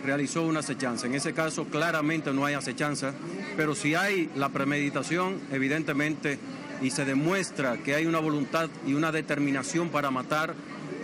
[0.05, 1.07] realizó una acechanza.
[1.07, 3.15] En ese caso claramente no hay acechanza,
[3.57, 6.39] pero si hay la premeditación, evidentemente,
[6.83, 10.55] y se demuestra que hay una voluntad y una determinación para matar,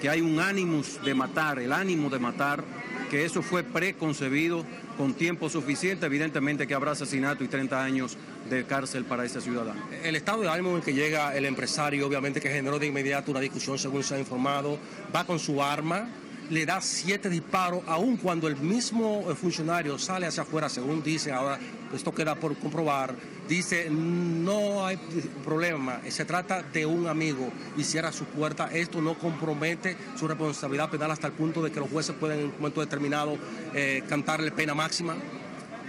[0.02, 2.62] que hay un ánimos de matar, el ánimo de matar,
[3.10, 4.64] que eso fue preconcebido
[4.98, 8.18] con tiempo suficiente, evidentemente que habrá asesinato y 30 años
[8.48, 9.80] de cárcel para ese ciudadano.
[10.02, 13.40] El estado de ánimo en que llega el empresario, obviamente que generó de inmediato una
[13.40, 14.78] discusión según se ha informado,
[15.14, 16.08] va con su arma,
[16.50, 21.32] le da siete disparos, aun cuando el mismo eh, funcionario sale hacia afuera, según dice,
[21.32, 21.58] ahora
[21.92, 23.14] esto queda por comprobar,
[23.48, 24.98] dice no hay
[25.44, 30.90] problema, se trata de un amigo y cierra su puerta, esto no compromete su responsabilidad
[30.90, 33.36] penal hasta el punto de que los jueces pueden en un momento determinado
[33.74, 35.16] eh, cantarle pena máxima.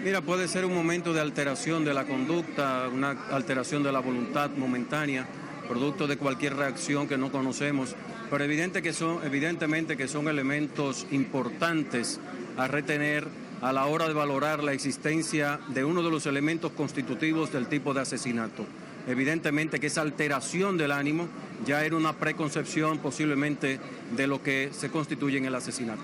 [0.04, 4.50] Mira, puede ser un momento de alteración de la conducta, una alteración de la voluntad
[4.52, 5.28] momentánea,
[5.68, 7.96] producto de cualquier reacción que no conocemos
[8.30, 12.20] pero evidente que son, evidentemente que son elementos importantes
[12.58, 13.28] a retener
[13.62, 17.94] a la hora de valorar la existencia de uno de los elementos constitutivos del tipo
[17.94, 18.66] de asesinato.
[19.08, 21.28] Evidentemente que esa alteración del ánimo
[21.66, 23.80] ya era una preconcepción posiblemente
[24.16, 26.04] de lo que se constituye en el asesinato.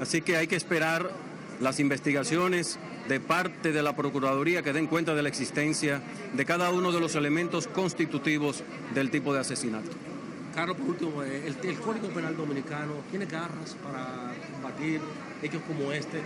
[0.00, 1.10] Así que hay que esperar
[1.62, 6.02] las investigaciones de parte de la Procuraduría que den cuenta de la existencia
[6.34, 9.90] de cada uno de los elementos constitutivos del tipo de asesinato.
[10.54, 15.00] Carlos, por último, eh, el, Código Penal Dominicano tiene garras para combatir
[15.40, 16.20] hechos como este.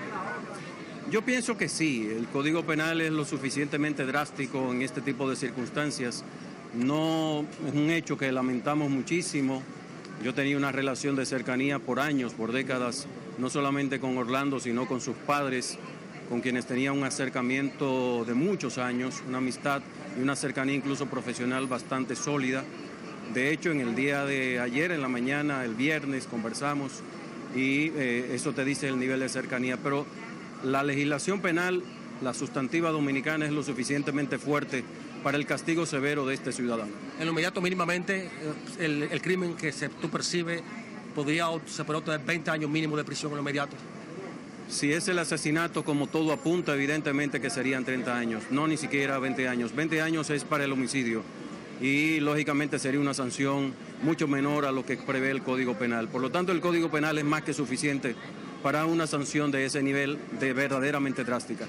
[1.10, 5.36] Yo pienso que sí, el Código Penal es lo suficientemente drástico en este tipo de
[5.36, 6.24] circunstancias.
[6.74, 9.62] No es un hecho que lamentamos muchísimo.
[10.24, 13.06] Yo tenía una relación de cercanía por años, por décadas,
[13.38, 15.78] no solamente con Orlando, sino con sus padres
[16.28, 19.82] con quienes tenía un acercamiento de muchos años, una amistad
[20.18, 22.64] y una cercanía incluso profesional bastante sólida.
[23.32, 27.02] De hecho, en el día de ayer, en la mañana, el viernes, conversamos
[27.54, 29.76] y eh, eso te dice el nivel de cercanía.
[29.76, 30.06] Pero
[30.64, 31.82] la legislación penal,
[32.22, 34.84] la sustantiva dominicana, es lo suficientemente fuerte
[35.22, 36.92] para el castigo severo de este ciudadano.
[37.18, 38.28] En lo inmediato, mínimamente,
[38.78, 40.62] eh, el, crimen que se, tú percibes
[41.16, 43.74] podría, se podría obtener 20 años mínimo de prisión en lo inmediato.
[44.68, 49.18] Si es el asesinato, como todo apunta, evidentemente que serían 30 años, no ni siquiera
[49.18, 49.74] 20 años.
[49.74, 51.22] 20 años es para el homicidio
[51.80, 56.08] y lógicamente sería una sanción mucho menor a lo que prevé el Código Penal.
[56.08, 58.14] Por lo tanto, el Código Penal es más que suficiente
[58.62, 61.66] para una sanción de ese nivel de verdaderamente drástica.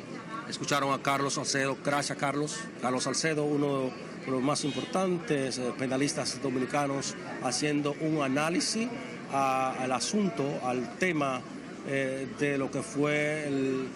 [0.50, 2.58] Escucharon a Carlos Salcedo, gracias Carlos.
[2.82, 3.92] Carlos Salcedo, uno
[4.26, 8.88] de los más importantes eh, penalistas dominicanos, haciendo un análisis
[9.34, 11.42] al asunto, al tema
[11.90, 13.88] eh, de lo que fue el,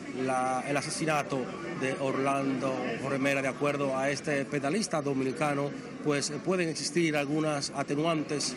[0.76, 1.40] asesinato
[1.82, 2.74] de Orlando
[3.10, 3.42] Remera.
[3.42, 5.70] De acuerdo a este penalista dominicano,
[6.04, 8.56] pues pueden existir algunas atenuantes,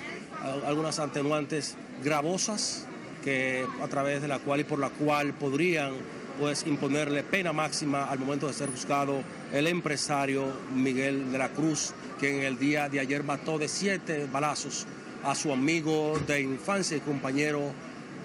[0.66, 2.86] algunas atenuantes gravosas
[3.24, 5.94] que a través de la cual y por la cual podrían
[6.38, 9.22] pues imponerle pena máxima al momento de ser juzgado
[9.52, 10.44] el empresario
[10.74, 14.86] Miguel de la Cruz, que en el día de ayer mató de siete balazos
[15.24, 17.72] a su amigo de infancia y compañero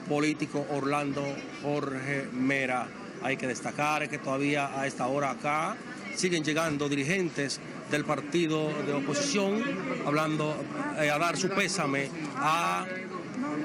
[0.07, 1.23] político Orlando
[1.61, 2.87] Jorge Mera.
[3.21, 5.75] Hay que destacar que todavía a esta hora acá
[6.15, 7.59] siguen llegando dirigentes
[7.91, 9.63] del partido de oposición
[10.05, 10.55] hablando
[10.99, 12.85] eh, a dar su pésame a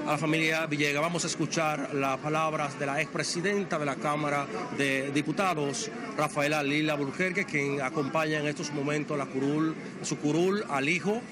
[0.07, 1.03] a la familia Villegas.
[1.03, 6.95] Vamos a escuchar las palabras de la expresidenta de la Cámara de Diputados, Rafaela Lila
[6.95, 11.23] Burgerque, quien acompaña en estos momentos la curul, su curul al hijo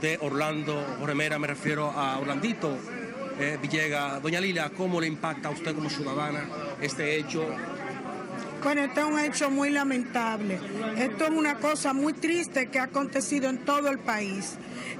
[0.00, 2.76] de Orlando Remera, me refiero a Orlandito
[3.38, 4.22] eh, Villegas.
[4.22, 6.44] Doña Lila, ¿cómo le impacta a usted como ciudadana
[6.80, 7.46] este hecho
[8.62, 10.58] bueno, esto es un hecho muy lamentable.
[10.96, 14.56] Esto es una cosa muy triste que ha acontecido en todo el país.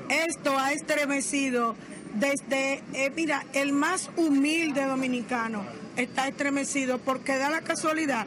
[0.08, 1.74] Esto ha estremecido
[2.14, 5.64] desde, eh, mira, el más humilde dominicano
[5.96, 8.26] está estremecido porque da la casualidad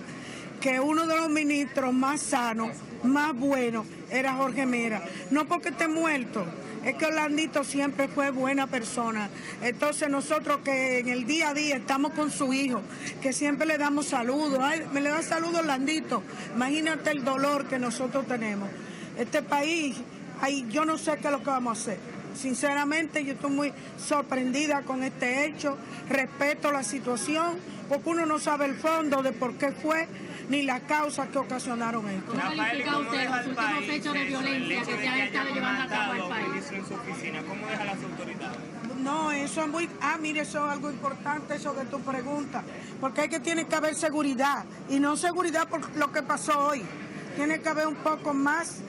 [0.59, 5.01] que uno de los ministros más sanos, más buenos, era Jorge Mera.
[5.31, 6.45] No porque esté muerto,
[6.83, 9.29] es que Orlandito siempre fue buena persona.
[9.61, 12.81] Entonces nosotros que en el día a día estamos con su hijo,
[13.21, 14.59] que siempre le damos saludos,
[14.93, 16.23] me le da saludos Orlandito,
[16.55, 18.69] imagínate el dolor que nosotros tenemos.
[19.17, 19.95] Este país,
[20.41, 21.97] ay, yo no sé qué es lo que vamos a hacer.
[22.33, 25.77] Sinceramente yo estoy muy sorprendida con este hecho,
[26.09, 27.57] respeto la situación,
[27.89, 30.07] porque uno no sabe el fondo de por qué fue
[30.49, 32.31] ni la causa que ocasionaron esto.
[32.31, 36.13] ¿Cómo califica usted los últimos hechos de violencia que se han estado llevando a cabo
[36.13, 36.65] el país?
[37.47, 38.57] ¿Cómo deja las autoridades?
[39.01, 39.89] No, eso es muy...
[40.01, 42.63] Ah, mire, eso es algo importante, eso que tú preguntas.
[42.99, 44.65] Porque hay que tiene que haber seguridad.
[44.89, 46.83] Y no seguridad por lo que pasó hoy.
[47.35, 48.79] Tiene que haber un poco más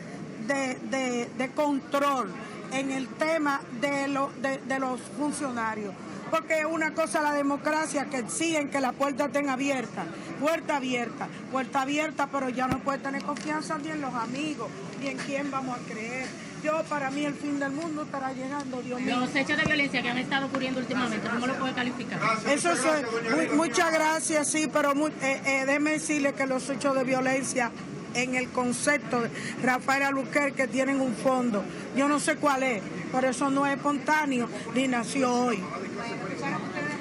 [0.46, 2.30] de, de, de control
[2.72, 5.94] en el tema de, de, los funcionarios.
[6.32, 10.06] Porque es una cosa la democracia que exigen que la puerta estén abierta,
[10.40, 15.08] puerta abierta, puerta abierta, pero ya no puede tener confianza ni en los amigos, ni
[15.08, 16.26] en quién vamos a creer.
[16.64, 19.18] Yo, para mí, el fin del mundo estará llegando, Dios mío.
[19.20, 22.18] Los hechos de violencia que han estado ocurriendo últimamente, ¿cómo lo puede calificar?
[22.48, 27.04] Eso es, muchas gracias, sí, pero muy, eh, eh, déjeme decirle que los hechos de
[27.04, 27.70] violencia
[28.14, 29.30] en el concepto de
[29.62, 31.62] Rafael Aluquer que tienen un fondo.
[31.96, 35.62] Yo no sé cuál es, pero eso no es espontáneo ni nació hoy.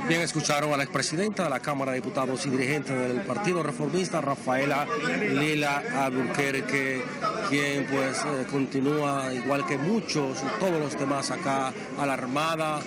[0.07, 4.19] Bien, escucharon a la expresidenta de la Cámara de Diputados y dirigente del Partido Reformista,
[4.19, 4.85] Rafaela
[5.29, 7.01] Lila Albuquerque,
[7.49, 12.79] quien pues eh, continúa, igual que muchos, todos los demás acá, alarmada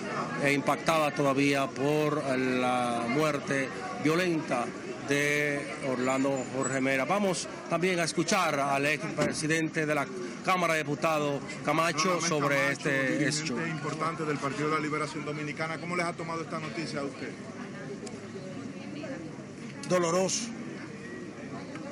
[0.43, 3.69] e impactada todavía por la muerte
[4.03, 4.65] violenta
[5.07, 7.05] de Orlando Jorge Mera.
[7.05, 10.07] Vamos también a escuchar al expresidente de la
[10.43, 13.55] Cámara de Diputados, Camacho, sobre este hecho.
[13.67, 15.79] importante del Partido de la Liberación Dominicana.
[15.79, 17.29] ¿Cómo les ha tomado esta noticia a usted?
[19.89, 20.45] Doloroso.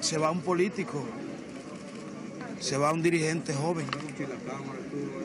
[0.02, 1.06] Se va un político,
[2.60, 3.86] se va un dirigente joven,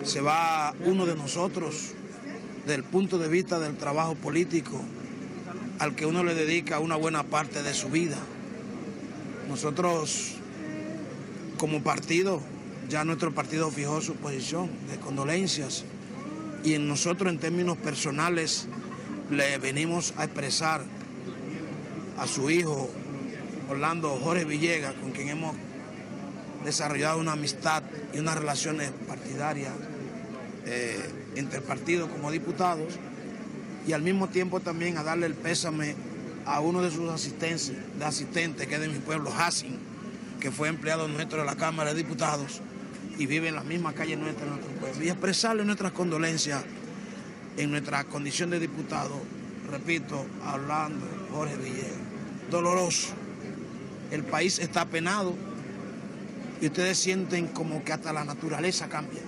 [0.04, 1.92] se va uno de nosotros,
[2.66, 4.80] del punto de vista del trabajo político,
[5.78, 8.16] al que uno le dedica una buena parte de su vida.
[9.48, 10.34] Nosotros,
[11.56, 12.40] como partido,
[12.88, 15.84] ya nuestro partido fijó su posición de condolencias
[16.64, 18.66] y en nosotros en términos personales
[19.30, 20.82] le venimos a expresar
[22.18, 22.90] a su hijo
[23.68, 25.54] Orlando Jorge Villegas, con quien hemos
[26.64, 29.72] desarrollado una amistad y unas relaciones partidarias
[30.66, 30.98] eh,
[31.36, 32.98] entre partidos como diputados,
[33.88, 35.96] y al mismo tiempo también a darle el pésame
[36.44, 39.78] a uno de sus asistentes, de asistentes que es de mi pueblo, Hassin,
[40.40, 42.60] que fue empleado nuestro de la Cámara de Diputados
[43.16, 45.02] y vive en la misma calle nuestra en nuestro pueblo.
[45.02, 46.62] Y expresarle nuestras condolencias
[47.56, 49.22] en nuestra condición de diputado,
[49.70, 51.92] repito, hablando Jorge Villegas.
[52.50, 53.14] Doloroso.
[54.10, 55.34] El país está penado
[56.60, 59.22] y ustedes sienten como que hasta la naturaleza cambia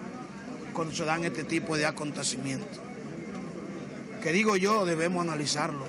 [0.74, 2.89] cuando se dan este tipo de acontecimientos
[4.20, 5.84] que digo yo debemos analizarlo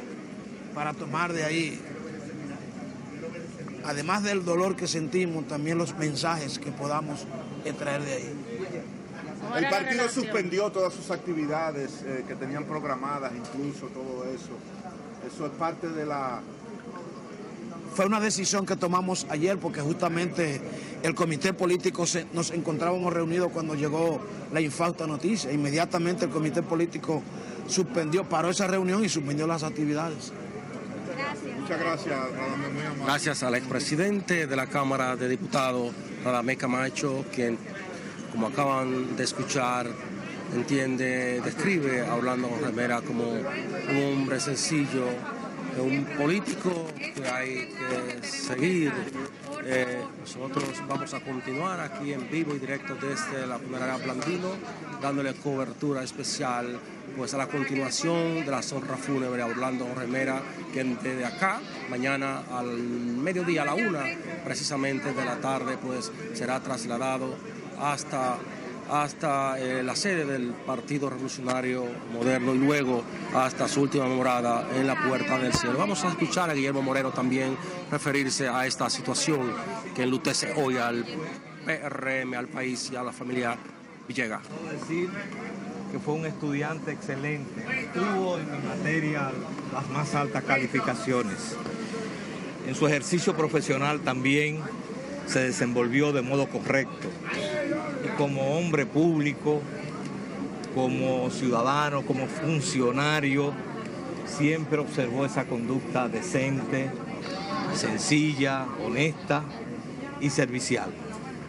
[0.74, 1.80] para tomar de ahí,
[3.86, 7.26] además del dolor que sentimos, también los mensajes que podamos
[7.66, 8.34] extraer de ahí.
[9.58, 14.58] El partido suspendió todas sus actividades eh, que tenían programadas, incluso todo eso.
[15.28, 16.42] Eso es parte de la...
[17.94, 20.62] Fue una decisión que tomamos ayer porque justamente
[21.04, 24.22] el comité político nos encontrábamos reunidos cuando llegó
[24.54, 25.52] la infausta noticia.
[25.52, 27.24] Inmediatamente el comité político
[27.68, 30.32] suspendió, paró esa reunión y suspendió las actividades.
[31.60, 32.18] Muchas gracias,
[33.06, 35.94] Gracias al expresidente de la Cámara de Diputados,
[36.24, 37.58] Radamé Camacho, quien,
[38.32, 39.88] como acaban de escuchar,
[40.54, 45.06] entiende, describe a Orlando Remera como un hombre sencillo,
[45.80, 48.92] un político que hay que seguir.
[49.64, 54.50] Eh, nosotros vamos a continuar aquí en vivo y directo desde la funeraria Blandino,
[55.02, 56.80] dándole cobertura especial
[57.16, 60.42] pues a la continuación de la honra fúnebre a Orlando Remera,
[60.74, 61.60] que desde acá,
[61.90, 64.04] mañana al mediodía, a la una
[64.44, 67.36] precisamente de la tarde, pues será trasladado
[67.80, 68.38] hasta
[68.92, 74.86] hasta eh, la sede del Partido Revolucionario Moderno y luego hasta su última morada en
[74.86, 75.78] la Puerta del Cielo.
[75.78, 77.56] Vamos a escuchar a Guillermo Moreno también
[77.90, 79.54] referirse a esta situación
[79.96, 81.06] que enlutece hoy al
[81.66, 83.58] PRM, al país y a la familia
[84.10, 84.42] Villegas.
[84.72, 85.10] decir
[85.90, 89.32] que fue un estudiante excelente, tuvo en mi materia
[89.74, 91.56] las más altas calificaciones.
[92.68, 94.60] En su ejercicio profesional también
[95.28, 97.10] se desenvolvió de modo correcto
[98.18, 99.62] como hombre público,
[100.74, 103.54] como ciudadano, como funcionario,
[104.26, 106.90] siempre observó esa conducta decente,
[107.74, 109.44] sencilla, honesta
[110.20, 110.90] y servicial.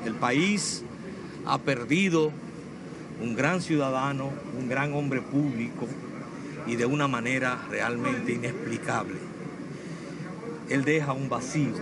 [0.04, 0.82] El país
[1.46, 2.32] ha perdido
[3.20, 5.86] un gran ciudadano, un gran hombre público
[6.66, 9.16] y de una manera realmente inexplicable.
[10.68, 11.72] Él deja un vacío.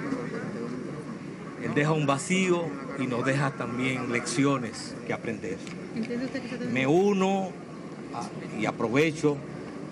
[1.63, 2.65] Él deja un vacío
[2.99, 5.59] y nos deja también lecciones que aprender.
[6.73, 7.51] Me uno
[8.59, 9.37] y aprovecho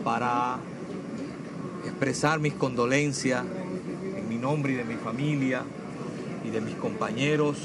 [0.05, 0.59] para
[1.85, 3.45] expresar mis condolencias
[4.17, 5.63] en mi nombre y de mi familia
[6.45, 7.59] y de mis compañeros,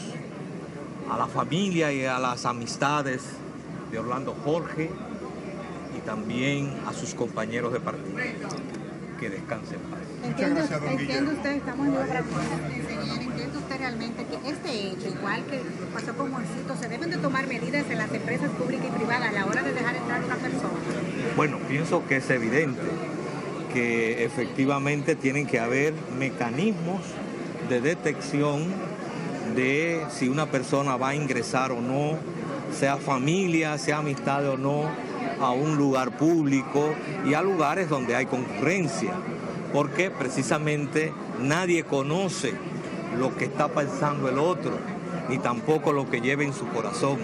[1.09, 3.23] a la familia y a las amistades
[3.91, 4.89] de Orlando Jorge
[5.97, 8.17] y también a sus compañeros de partido.
[9.19, 9.99] Que descansen en paz.
[10.23, 13.32] Entiendo, usted, estamos en entiende usted
[13.99, 15.61] que este hecho, igual que
[15.93, 19.31] pasó con Moncito, se deben de tomar medidas en las empresas públicas y privadas a
[19.31, 20.73] la hora de dejar entrar a una persona?
[21.35, 22.81] Bueno, pienso que es evidente
[23.73, 27.01] que efectivamente tienen que haber mecanismos
[27.69, 28.65] de detección
[29.55, 32.17] de si una persona va a ingresar o no,
[32.77, 34.89] sea familia, sea amistad o no,
[35.39, 36.93] a un lugar público
[37.25, 39.13] y a lugares donde hay concurrencia
[39.73, 42.53] porque precisamente nadie conoce
[43.17, 44.71] lo que está pensando el otro,
[45.29, 47.19] ni tampoco lo que lleva en su corazón.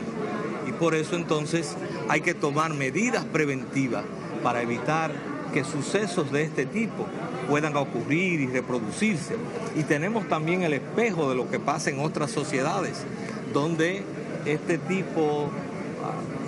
[0.67, 1.75] Y por eso entonces
[2.07, 4.03] hay que tomar medidas preventivas
[4.43, 5.11] para evitar
[5.53, 7.05] que sucesos de este tipo
[7.49, 9.35] puedan ocurrir y reproducirse.
[9.75, 13.03] Y tenemos también el espejo de lo que pasa en otras sociedades,
[13.53, 14.03] donde
[14.45, 15.49] este tipo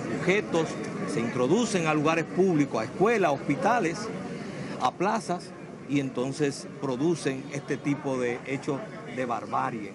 [0.08, 0.68] de objetos
[1.12, 3.98] se introducen a lugares públicos, a escuelas, a hospitales,
[4.80, 5.50] a plazas,
[5.88, 8.80] y entonces producen este tipo de hechos
[9.14, 9.92] de barbarie,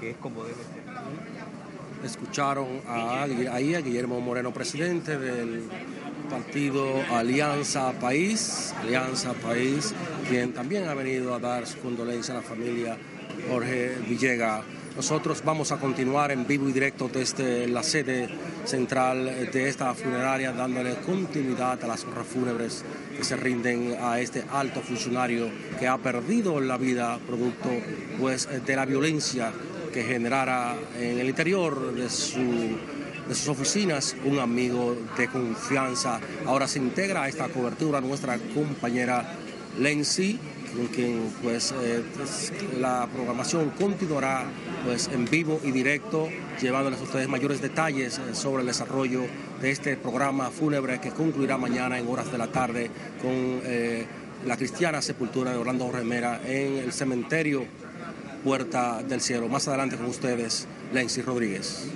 [0.00, 0.82] que es como debe ser.
[2.04, 5.62] Escucharon a, ahí a Guillermo Moreno, presidente del
[6.28, 9.94] partido Alianza País, Alianza País,
[10.28, 12.96] quien también ha venido a dar su condolencia a la familia
[13.48, 14.62] Jorge Villega.
[14.96, 18.28] Nosotros vamos a continuar en vivo y directo desde la sede
[18.66, 22.84] central de esta funeraria, dándole continuidad a las honras fúnebres
[23.16, 27.70] que se rinden a este alto funcionario que ha perdido la vida producto
[28.20, 29.50] pues, de la violencia
[29.94, 32.76] que generara en el interior de, su,
[33.28, 36.20] de sus oficinas un amigo de confianza.
[36.44, 39.36] Ahora se integra a esta cobertura nuestra compañera
[39.78, 40.38] Lenzi
[40.74, 42.02] con quien pues, eh,
[42.80, 44.44] la programación continuará
[44.84, 46.28] pues en vivo y directo
[46.60, 49.22] llevándoles a ustedes mayores detalles eh, sobre el desarrollo
[49.60, 52.90] de este programa fúnebre que concluirá mañana en horas de la tarde
[53.20, 54.06] con eh,
[54.46, 57.64] la cristiana sepultura de Orlando Remera en el cementerio
[58.42, 59.48] Puerta del Cielo.
[59.48, 61.88] Más adelante con ustedes, Lenzi Rodríguez.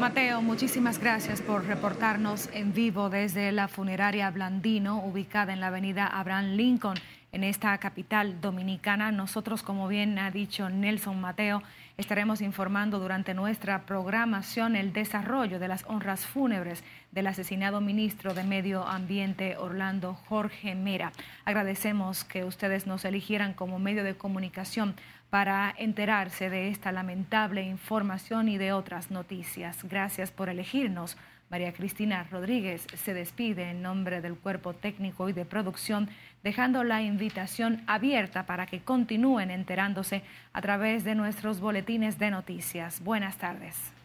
[0.00, 6.06] Mateo, muchísimas gracias por reportarnos en vivo desde la funeraria Blandino, ubicada en la avenida
[6.06, 6.96] Abraham Lincoln,
[7.32, 9.12] en esta capital dominicana.
[9.12, 11.62] Nosotros, como bien ha dicho Nelson Mateo,
[11.96, 16.82] estaremos informando durante nuestra programación el desarrollo de las honras fúnebres
[17.12, 21.12] del asesinado ministro de Medio Ambiente Orlando Jorge Mera.
[21.44, 24.94] Agradecemos que ustedes nos eligieran como medio de comunicación
[25.30, 29.84] para enterarse de esta lamentable información y de otras noticias.
[29.84, 31.16] Gracias por elegirnos.
[31.50, 36.08] María Cristina Rodríguez se despide en nombre del cuerpo técnico y de producción,
[36.42, 40.22] dejando la invitación abierta para que continúen enterándose
[40.52, 43.02] a través de nuestros boletines de noticias.
[43.02, 43.99] Buenas tardes.